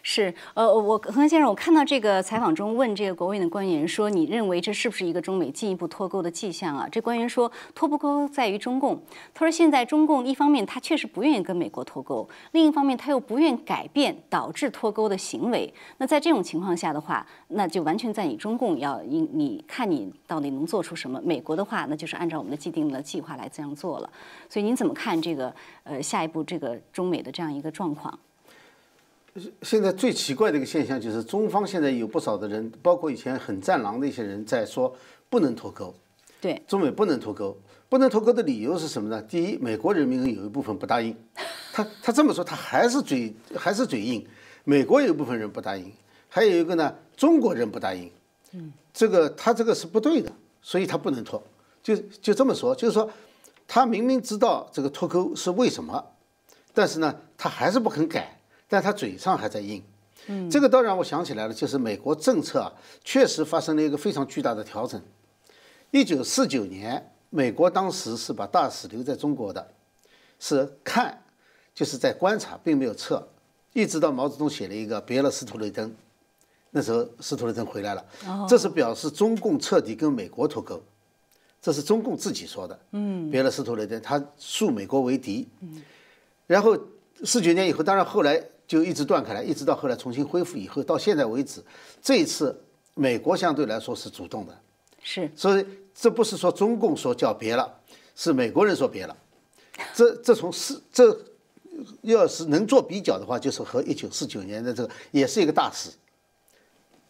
[0.03, 6.87] 是，呃，我何先生，我看到这个采访中问这个国务院的官员说，你认为这是不是一个中美进一步脱钩的迹象啊？
[6.91, 9.01] 这官员说，脱不钩在于中共。
[9.33, 15.73] 他说，现在中共一方面他确实不愿意跟美国脱钩，另一方面他又不愿改变导致脱钩的行为。
[15.97, 21.21] 那在这种情况下的话，那就完全在你中共要你你看你到底能做出什么。
[21.23, 24.09] 美国的话，那就是按照我们的既定的计划来这样做了。
[24.47, 28.17] 所以您怎么看这个呃下一步这个中美的这样一个状况？
[29.61, 34.95] 现在最奇怪的一个现象就是，中方现在有不少的人，包括以前很战狼的一些人在说
[35.29, 35.93] 不能脱钩。
[36.39, 37.57] 对，中美不能脱钩，
[37.89, 39.21] 不能脱钩的理由是什么呢？
[39.23, 41.15] 第一，美国人民有一部分不答应，
[41.73, 44.25] 他他这么说，他还是嘴 还是嘴硬。
[44.63, 45.91] 美国有一部分人不答应，
[46.29, 48.11] 还有一个呢，中国人不答应。
[48.51, 50.31] 嗯，这个他这个是不对的，
[50.61, 51.41] 所以他不能脱。
[51.81, 53.09] 就就这么说，就是说，
[53.67, 56.03] 他明明知道这个脱钩是为什么，
[56.73, 58.36] 但是呢，他还是不肯改。
[58.67, 59.81] 但他嘴上还在硬，
[60.27, 65.01] 嗯，这个倒让我想起来了，就是美国政策啊，确实发生了一个非常巨大的调整。
[65.91, 69.73] 一九四九年，美国当时是把大使留在中国的，
[70.39, 71.23] 是看，
[71.73, 73.25] 就是在观察，并没有撤，
[73.73, 75.95] 一直到毛泽东写了一个别了斯图雷登，
[76.71, 78.05] 那时候斯图雷登回来了，
[78.49, 80.81] 这是表示中共彻底跟美国脱钩。
[81.59, 82.79] 这是中共自己说的。
[82.91, 85.47] 嗯，别了斯图雷登他树美国为敌。
[85.61, 85.81] 嗯，
[86.45, 86.77] 然后
[87.25, 91.63] 四九年以后，当然后来就一直断开来，一直到后来重新恢复以后，到现在为止，
[92.01, 92.61] 这一次
[92.93, 94.59] 美国相对来说是主动的。
[95.01, 95.65] 是，所以
[95.95, 97.79] 这不是说中共说叫别了，
[98.13, 99.15] 是美国人说别了。
[99.93, 101.17] 这这从是这
[102.01, 105.91] 要是能做比较的话，就是和一九四九年的这个也是一个大使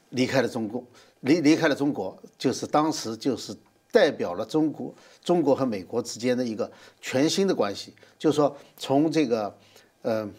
[0.10, 0.86] 离开了中共，
[1.22, 3.55] 离离开了中国，就是当时就是
[3.91, 4.93] 代表了中国
[5.24, 6.70] 中国和美国之间的一个
[7.01, 9.58] 全新的关系，就是说从这个
[10.01, 10.30] 呃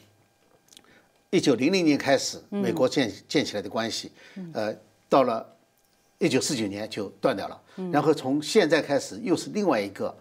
[1.31, 4.11] 一九零零年开始，美国建建起来的关系，
[4.53, 4.74] 呃，
[5.09, 5.47] 到了
[6.18, 7.61] 一九四九年就断掉了，
[7.93, 10.16] 然后从现在开始又是另外一个。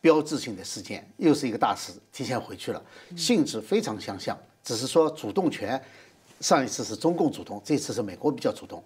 [0.00, 2.82] 标志性的事件，又是一个大使提前回去了，
[3.16, 5.82] 性质非常相像，只是说主动权，
[6.40, 8.84] 上一次是中共主动，这次是美国比较主动，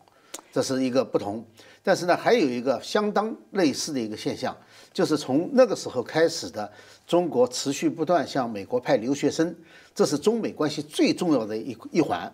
[0.53, 1.45] 这是一个不同。
[1.83, 4.57] 但是呢，还有一个相当类似的一个现象，
[4.93, 6.71] 就是从那个时候开始的，
[7.05, 9.53] 中国持续不断向美国派留学生，
[9.99, 12.33] 这是中美关系最重要的一一环，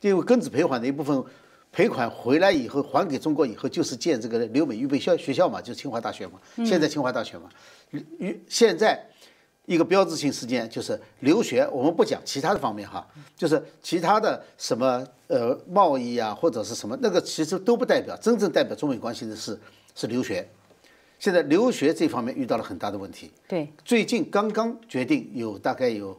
[0.00, 1.24] 因为庚子赔款的一部分。
[1.70, 6.40] 赔款回来以后还给中国以后，就是建这个留美预备校学校嘛，就是清华大学嘛。
[6.64, 7.48] 现在清华大学嘛，
[8.18, 9.04] 与现在
[9.66, 11.68] 一个标志性事件就是留学。
[11.72, 13.04] 我们不讲其他的方面哈，
[13.36, 19.58] 就是其他的什么呃贸易啊或者是什么那个其实都不代表真正代表中美关系的是
[19.96, 20.48] 是留学。
[21.18, 23.32] 现在留学这方面遇到了很大的问题。
[23.48, 26.16] 对，最近刚刚决定有大概有，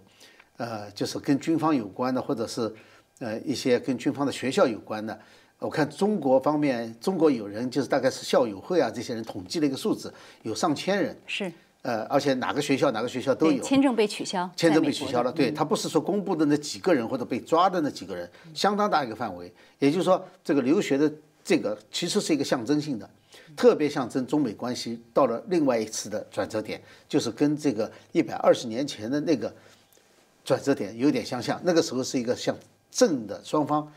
[0.58, 2.74] 呃，就是跟军方有关的或者是
[3.20, 5.18] 呃一些跟军方的学校有关的。
[5.60, 11.18] 我看中国方面，中国有人就是大概是校友会啊，这些人统计了一个数字，有上千人。
[11.26, 11.51] 是。
[11.82, 13.64] 呃，而且哪个学校哪个学校都有。
[13.64, 14.49] 签证被取消。
[14.56, 19.53] 签证被取消了，对他不是说公布的那几个人或者被抓的那几个人，相当大一个范围。
[19.78, 21.12] 也就是说，这个留学的
[21.43, 23.08] 这个其实是一个象征性的，
[23.56, 29.53] 特别象征中美关系到了另外一次的转折点，就是跟这个一百二十年前的那个
[30.46, 31.60] 转折点有点相像。
[31.66, 32.56] 那个时候是一个向
[32.89, 33.91] 正的双方。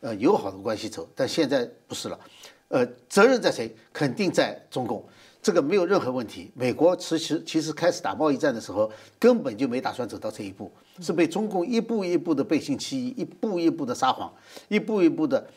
[0.00, 2.20] 呃，友好的关系走，但现在不是了。
[2.68, 3.74] 呃，责任在谁？
[3.90, 5.02] 肯定在中共，
[5.40, 6.50] 这个没有任何问题。
[6.54, 14.30] 美国其实其实开始打贸易战的时候，根本就没打算走到这一步，是被中共一步一步的背信弃义，一步一步的撒谎，
[14.68, 15.48] 一步一步的，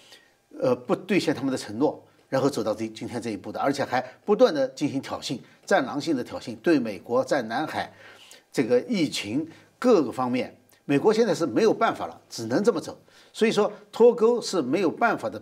[0.61, 7.91] 呃，不兑现他们的承诺，然后走到这今天这一步的，而且还不断的进行挑衅，战狼性的挑衅，对美国在南海
[8.49, 9.45] 这个疫情
[9.79, 10.55] 各个方面，
[10.85, 12.97] 美国现在是没有办法了，只能这么走。
[13.33, 15.41] 所以说脱钩是没有办法的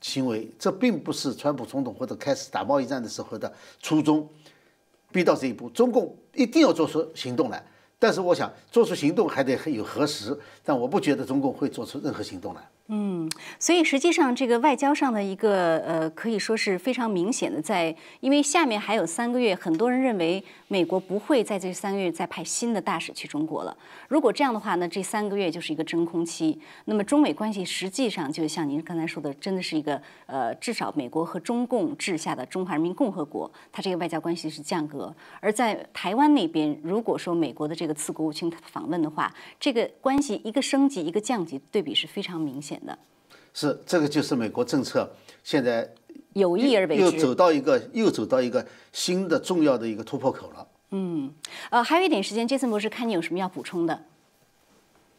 [0.00, 4.28] 行为，这并不是川普总统或者开始打贸易战的时候的初衷。
[5.10, 7.62] 逼到这一步，中共一定要做出行动来。
[7.98, 12.68] 但是我想做出行动还得有核实，但我不觉得中共会做出任何行动来。
[12.94, 13.26] 嗯，
[13.58, 23.74] 所以实际上这个外交上的一个呃，可以说是非常明显的，在因为下面还有三个月，很多人认为美国不会在这三个月再派新的大使去中国了。
[24.08, 26.60] 如果这样的话呢，这三个月就是一个真空期。
[26.84, 35.10] 那么中美关系实际上就像您刚才说的，真的是一个呃，至少美国和中共治下的中华人民共和国，它这个外交关系是降格。
[35.40, 42.81] 而在台湾那边，如果说美国的这个次国务卿访问的话，这个关系一个升级一个降级，对比是非常明显。
[43.54, 45.10] 是，这个就是美国政策
[45.44, 45.88] 现在
[46.32, 50.66] 有意而为之，又走到一个又走到一个新的重要的一个突破口了。
[50.90, 51.32] 嗯，
[51.70, 54.02] 呃，还有一点时间，杰森博士，看你有什么要补充的？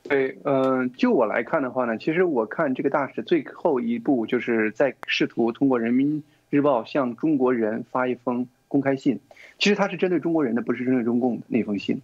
[0.04, 9.20] 对，嗯，就我来看的话呢，其实我看这个大使最后一步就是在试图通过人民日报向中国人发一封公开信。
[9.60, 12.02] 其实他是针对中国人的，不是针对中共的那封信。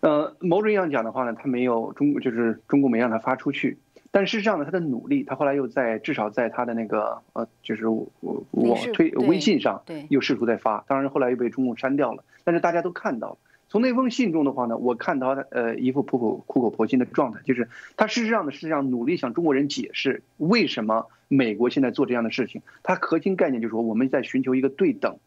[0.00, 3.76] 呃，某种意义上讲的话呢，他没有中，就是中共没让他发出去。
[4.16, 12.24] 但事实上呢，他的努力，他后来又在至少在他的那个呃，就是我我推微信上，又试图在发，当然后来又被中共删掉了。
[12.42, 13.38] 但是大家都看到了，
[13.68, 22.62] 从那封信中的话呢，我看到他呃一副苦口苦口婆心的状态，就是他事实上呢，实际上努力向中国人解释为什么美国现在做这样的事情。
[22.82, 25.18] 他核心概念就是说我们在寻求一个对等。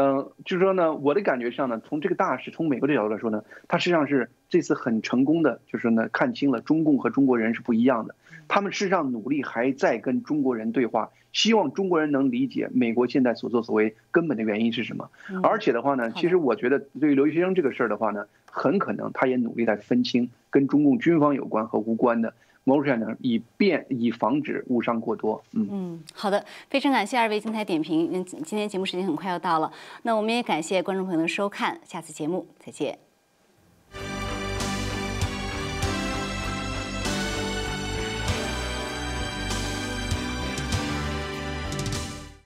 [0.00, 8.14] 嗯，就是说呢，我的感觉上呢，从这个大使从美国的角度来说呢，他实际上是这次很成功的，就是呢看清了中共和中国人是不一样的。
[8.48, 15.10] 他们事实上努力还在跟中国人对话，希望中国人能理解美国现在所作所为根本的原因是什么。
[15.42, 22.32] 而且的话呢，其实我觉得对于留学生这个事儿的话呢，很可能他也努力在分清跟中共军方有关和无关的。
[22.64, 25.42] 某种程度上，以便以防止误伤过多。
[25.52, 28.08] 嗯嗯，好的，非常感谢二位精彩点评。
[28.12, 33.09] 嗯，今天节目时间很快要到了，那我们也感谢观众朋友的收看，下次节目再见。